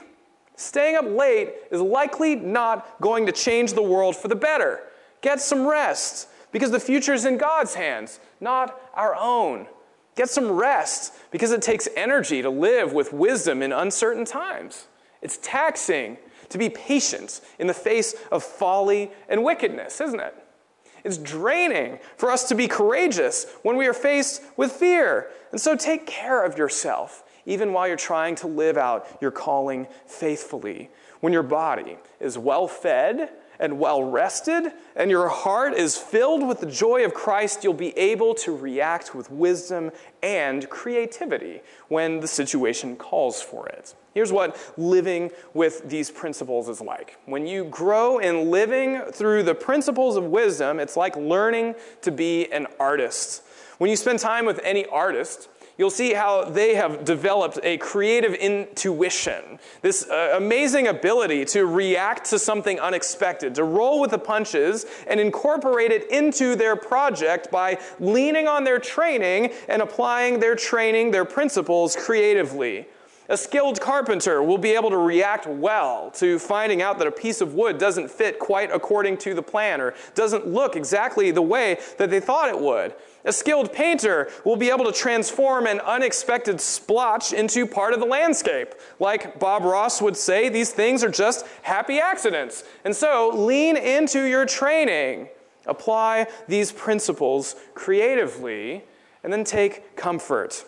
Staying 0.56 0.96
up 0.96 1.04
late 1.04 1.50
is 1.70 1.80
likely 1.80 2.36
not 2.36 3.00
going 3.00 3.26
to 3.26 3.32
change 3.32 3.72
the 3.72 3.82
world 3.82 4.16
for 4.16 4.28
the 4.28 4.36
better. 4.36 4.80
Get 5.20 5.40
some 5.40 5.66
rest 5.66 6.28
because 6.54 6.70
the 6.70 6.78
future 6.78 7.12
is 7.12 7.24
in 7.24 7.36
God's 7.36 7.74
hands, 7.74 8.20
not 8.40 8.80
our 8.94 9.16
own. 9.16 9.66
Get 10.14 10.30
some 10.30 10.52
rest 10.52 11.12
because 11.32 11.50
it 11.50 11.60
takes 11.60 11.88
energy 11.96 12.42
to 12.42 12.48
live 12.48 12.92
with 12.92 13.12
wisdom 13.12 13.60
in 13.60 13.72
uncertain 13.72 14.24
times. 14.24 14.86
It's 15.20 15.36
taxing 15.38 16.16
to 16.50 16.56
be 16.56 16.70
patient 16.70 17.40
in 17.58 17.66
the 17.66 17.74
face 17.74 18.14
of 18.30 18.44
folly 18.44 19.10
and 19.28 19.42
wickedness, 19.42 20.00
isn't 20.00 20.20
it? 20.20 20.32
It's 21.02 21.18
draining 21.18 21.98
for 22.16 22.30
us 22.30 22.46
to 22.50 22.54
be 22.54 22.68
courageous 22.68 23.52
when 23.64 23.76
we 23.76 23.88
are 23.88 23.92
faced 23.92 24.40
with 24.56 24.70
fear. 24.70 25.30
And 25.50 25.60
so 25.60 25.74
take 25.74 26.06
care 26.06 26.44
of 26.44 26.56
yourself, 26.56 27.24
even 27.46 27.72
while 27.72 27.88
you're 27.88 27.96
trying 27.96 28.36
to 28.36 28.46
live 28.46 28.76
out 28.76 29.08
your 29.20 29.32
calling 29.32 29.88
faithfully. 30.06 30.90
When 31.18 31.32
your 31.32 31.42
body 31.42 31.98
is 32.20 32.38
well 32.38 32.68
fed 32.68 33.30
and 33.58 33.78
well 33.78 34.02
rested, 34.02 34.72
and 34.96 35.10
your 35.10 35.28
heart 35.28 35.74
is 35.74 35.96
filled 35.96 36.46
with 36.46 36.60
the 36.60 36.66
joy 36.66 37.04
of 37.04 37.14
Christ, 37.14 37.64
you'll 37.64 37.74
be 37.74 37.96
able 37.98 38.34
to 38.36 38.56
react 38.56 39.14
with 39.14 39.30
wisdom 39.30 39.90
and 40.22 40.68
creativity 40.70 41.60
when 41.88 42.20
the 42.20 42.28
situation 42.28 42.96
calls 42.96 43.40
for 43.42 43.68
it. 43.68 43.94
Here's 44.14 44.32
what 44.32 44.56
living 44.76 45.30
with 45.54 45.88
these 45.88 46.10
principles 46.10 46.68
is 46.68 46.80
like. 46.80 47.18
When 47.26 47.46
you 47.46 47.64
grow 47.64 48.18
in 48.18 48.50
living 48.50 49.00
through 49.12 49.42
the 49.42 49.54
principles 49.54 50.16
of 50.16 50.24
wisdom, 50.24 50.78
it's 50.78 50.96
like 50.96 51.16
learning 51.16 51.74
to 52.02 52.12
be 52.12 52.50
an 52.52 52.68
artist. 52.78 53.42
When 53.78 53.90
you 53.90 53.96
spend 53.96 54.20
time 54.20 54.46
with 54.46 54.60
any 54.62 54.86
artist, 54.86 55.48
you'll 55.76 55.90
see 55.90 56.12
how 56.12 56.44
they 56.44 56.74
have 56.74 57.04
developed 57.04 57.58
a 57.62 57.78
creative 57.78 58.34
intuition, 58.34 59.58
this 59.82 60.08
uh, 60.08 60.34
amazing 60.36 60.86
ability 60.86 61.44
to 61.44 61.66
react 61.66 62.26
to 62.30 62.38
something 62.38 62.78
unexpected, 62.80 63.54
to 63.54 63.64
roll 63.64 64.00
with 64.00 64.10
the 64.10 64.18
punches 64.18 64.86
and 65.06 65.20
incorporate 65.20 65.90
it 65.90 66.10
into 66.10 66.54
their 66.54 66.76
project 66.76 67.50
by 67.50 67.78
leaning 67.98 68.46
on 68.46 68.64
their 68.64 68.78
training 68.78 69.50
and 69.68 69.82
applying 69.82 70.40
their 70.40 70.54
training, 70.54 71.10
their 71.10 71.24
principles 71.24 71.96
creatively. 71.96 72.86
A 73.26 73.38
skilled 73.38 73.80
carpenter 73.80 74.42
will 74.42 74.58
be 74.58 74.72
able 74.72 74.90
to 74.90 74.98
react 74.98 75.46
well 75.46 76.10
to 76.12 76.38
finding 76.38 76.82
out 76.82 76.98
that 76.98 77.06
a 77.06 77.12
piece 77.12 77.40
of 77.40 77.54
wood 77.54 77.78
doesn't 77.78 78.10
fit 78.10 78.38
quite 78.38 78.70
according 78.70 79.16
to 79.18 79.32
the 79.32 79.42
plan 79.42 79.80
or 79.80 79.94
doesn't 80.14 80.46
look 80.46 80.76
exactly 80.76 81.30
the 81.30 81.40
way 81.40 81.78
that 81.96 82.10
they 82.10 82.20
thought 82.20 82.50
it 82.50 82.60
would. 82.60 82.94
A 83.24 83.32
skilled 83.32 83.72
painter 83.72 84.30
will 84.44 84.56
be 84.56 84.68
able 84.68 84.84
to 84.84 84.92
transform 84.92 85.66
an 85.66 85.80
unexpected 85.80 86.60
splotch 86.60 87.32
into 87.32 87.66
part 87.66 87.94
of 87.94 88.00
the 88.00 88.06
landscape. 88.06 88.74
Like 89.00 89.40
Bob 89.40 89.64
Ross 89.64 90.02
would 90.02 90.18
say, 90.18 90.50
these 90.50 90.72
things 90.72 91.02
are 91.02 91.10
just 91.10 91.46
happy 91.62 91.98
accidents. 91.98 92.64
And 92.84 92.94
so 92.94 93.30
lean 93.34 93.78
into 93.78 94.24
your 94.24 94.44
training. 94.44 95.28
Apply 95.64 96.26
these 96.46 96.72
principles 96.72 97.56
creatively 97.72 98.84
and 99.22 99.32
then 99.32 99.44
take 99.44 99.96
comfort 99.96 100.66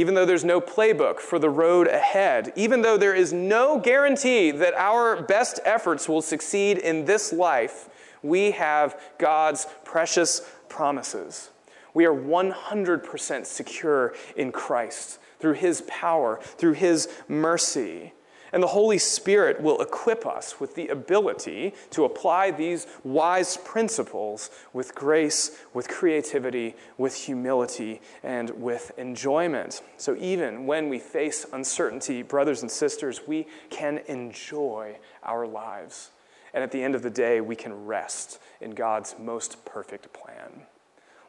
even 0.00 0.14
though 0.14 0.24
there's 0.24 0.46
no 0.46 0.62
playbook 0.62 1.20
for 1.20 1.38
the 1.38 1.50
road 1.50 1.86
ahead, 1.86 2.54
even 2.56 2.80
though 2.80 2.96
there 2.96 3.14
is 3.14 3.34
no 3.34 3.78
guarantee 3.78 4.50
that 4.50 4.72
our 4.72 5.20
best 5.20 5.60
efforts 5.66 6.08
will 6.08 6.22
succeed 6.22 6.78
in 6.78 7.04
this 7.04 7.34
life, 7.34 7.90
we 8.22 8.52
have 8.52 8.98
God's 9.18 9.66
precious 9.84 10.40
promises. 10.70 11.50
We 11.92 12.06
are 12.06 12.14
100% 12.14 13.44
secure 13.44 14.14
in 14.36 14.52
Christ 14.52 15.18
through 15.38 15.52
His 15.54 15.82
power, 15.82 16.40
through 16.42 16.72
His 16.72 17.10
mercy. 17.28 18.14
And 18.52 18.62
the 18.62 18.68
Holy 18.68 18.98
Spirit 18.98 19.60
will 19.60 19.80
equip 19.80 20.26
us 20.26 20.58
with 20.58 20.74
the 20.74 20.88
ability 20.88 21.74
to 21.90 22.04
apply 22.04 22.50
these 22.50 22.86
wise 23.04 23.56
principles 23.58 24.50
with 24.72 24.94
grace, 24.94 25.58
with 25.72 25.88
creativity, 25.88 26.74
with 26.98 27.14
humility, 27.14 28.00
and 28.22 28.50
with 28.50 28.92
enjoyment. 28.98 29.82
So 29.98 30.16
even 30.16 30.66
when 30.66 30.88
we 30.88 30.98
face 30.98 31.46
uncertainty, 31.52 32.22
brothers 32.22 32.62
and 32.62 32.70
sisters, 32.70 33.20
we 33.26 33.46
can 33.70 33.98
enjoy 34.08 34.98
our 35.22 35.46
lives. 35.46 36.10
And 36.52 36.64
at 36.64 36.72
the 36.72 36.82
end 36.82 36.94
of 36.94 37.02
the 37.02 37.10
day, 37.10 37.40
we 37.40 37.54
can 37.54 37.86
rest 37.86 38.40
in 38.60 38.72
God's 38.72 39.14
most 39.18 39.64
perfect 39.64 40.12
plan. 40.12 40.66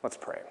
Let's 0.01 0.17
pray. 0.17 0.41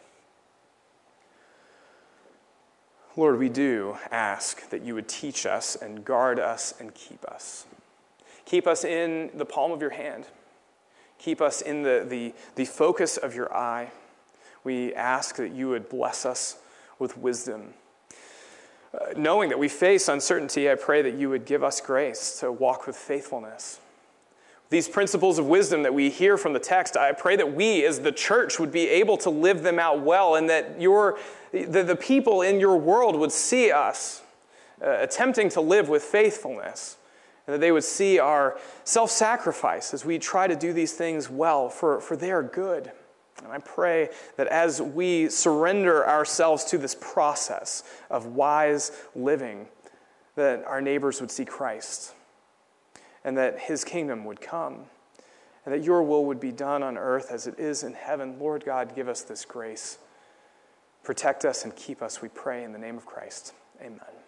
Lord, 3.16 3.38
we 3.38 3.48
do 3.48 3.98
ask 4.10 4.70
that 4.70 4.82
you 4.82 4.94
would 4.94 5.08
teach 5.08 5.44
us 5.44 5.74
and 5.74 6.04
guard 6.04 6.38
us 6.38 6.72
and 6.78 6.94
keep 6.94 7.24
us. 7.24 7.66
Keep 8.44 8.66
us 8.66 8.84
in 8.84 9.30
the 9.34 9.44
palm 9.44 9.72
of 9.72 9.80
your 9.80 9.90
hand. 9.90 10.26
Keep 11.18 11.40
us 11.40 11.60
in 11.60 11.82
the, 11.82 12.06
the, 12.08 12.32
the 12.54 12.64
focus 12.64 13.16
of 13.16 13.34
your 13.34 13.54
eye. 13.54 13.90
We 14.64 14.94
ask 14.94 15.36
that 15.36 15.50
you 15.50 15.68
would 15.68 15.88
bless 15.88 16.24
us 16.24 16.56
with 16.98 17.16
wisdom. 17.16 17.74
Uh, 18.92 19.12
knowing 19.16 19.48
that 19.50 19.58
we 19.58 19.68
face 19.68 20.08
uncertainty, 20.08 20.70
I 20.70 20.74
pray 20.76 21.02
that 21.02 21.14
you 21.14 21.28
would 21.30 21.44
give 21.44 21.62
us 21.62 21.80
grace 21.80 22.38
to 22.40 22.50
walk 22.50 22.86
with 22.86 22.96
faithfulness. 22.96 23.80
These 24.70 24.88
principles 24.88 25.40
of 25.40 25.46
wisdom 25.46 25.82
that 25.82 25.92
we 25.92 26.10
hear 26.10 26.38
from 26.38 26.52
the 26.52 26.60
text, 26.60 26.96
I 26.96 27.10
pray 27.12 27.34
that 27.34 27.54
we 27.54 27.84
as 27.84 28.00
the 28.00 28.12
church 28.12 28.60
would 28.60 28.70
be 28.70 28.88
able 28.88 29.16
to 29.18 29.30
live 29.30 29.62
them 29.62 29.80
out 29.80 30.00
well 30.00 30.36
and 30.36 30.48
that 30.48 30.80
your 30.80 31.18
the, 31.50 31.82
the 31.82 31.96
people 31.96 32.42
in 32.42 32.60
your 32.60 32.76
world 32.76 33.16
would 33.16 33.32
see 33.32 33.72
us 33.72 34.22
uh, 34.80 34.98
attempting 35.00 35.48
to 35.50 35.60
live 35.60 35.88
with 35.88 36.02
faithfulness, 36.02 36.96
and 37.46 37.54
that 37.54 37.58
they 37.58 37.72
would 37.72 37.84
see 37.84 38.20
our 38.20 38.58
self 38.84 39.10
sacrifice 39.10 39.92
as 39.92 40.04
we 40.04 40.18
try 40.18 40.46
to 40.46 40.54
do 40.54 40.72
these 40.72 40.92
things 40.92 41.28
well 41.28 41.68
for, 41.68 42.00
for 42.00 42.16
their 42.16 42.42
good. 42.42 42.92
And 43.42 43.52
I 43.52 43.58
pray 43.58 44.10
that 44.36 44.46
as 44.46 44.80
we 44.80 45.28
surrender 45.28 46.06
ourselves 46.06 46.64
to 46.66 46.78
this 46.78 46.94
process 46.94 47.82
of 48.08 48.26
wise 48.26 48.92
living, 49.16 49.66
that 50.36 50.62
our 50.64 50.80
neighbors 50.80 51.20
would 51.20 51.30
see 51.30 51.44
Christ 51.44 52.14
and 53.24 53.36
that 53.36 53.58
his 53.58 53.84
kingdom 53.84 54.24
would 54.24 54.40
come 54.40 54.86
and 55.64 55.74
that 55.74 55.84
your 55.84 56.02
will 56.02 56.24
would 56.24 56.40
be 56.40 56.52
done 56.52 56.82
on 56.82 56.96
earth 56.96 57.30
as 57.30 57.46
it 57.46 57.58
is 57.58 57.82
in 57.82 57.92
heaven. 57.92 58.38
Lord 58.38 58.64
God, 58.64 58.94
give 58.94 59.08
us 59.08 59.22
this 59.22 59.44
grace. 59.44 59.98
Protect 61.02 61.44
us 61.44 61.64
and 61.64 61.74
keep 61.76 62.02
us, 62.02 62.22
we 62.22 62.28
pray, 62.28 62.64
in 62.64 62.72
the 62.72 62.78
name 62.78 62.96
of 62.96 63.06
Christ. 63.06 63.52
Amen. 63.80 64.19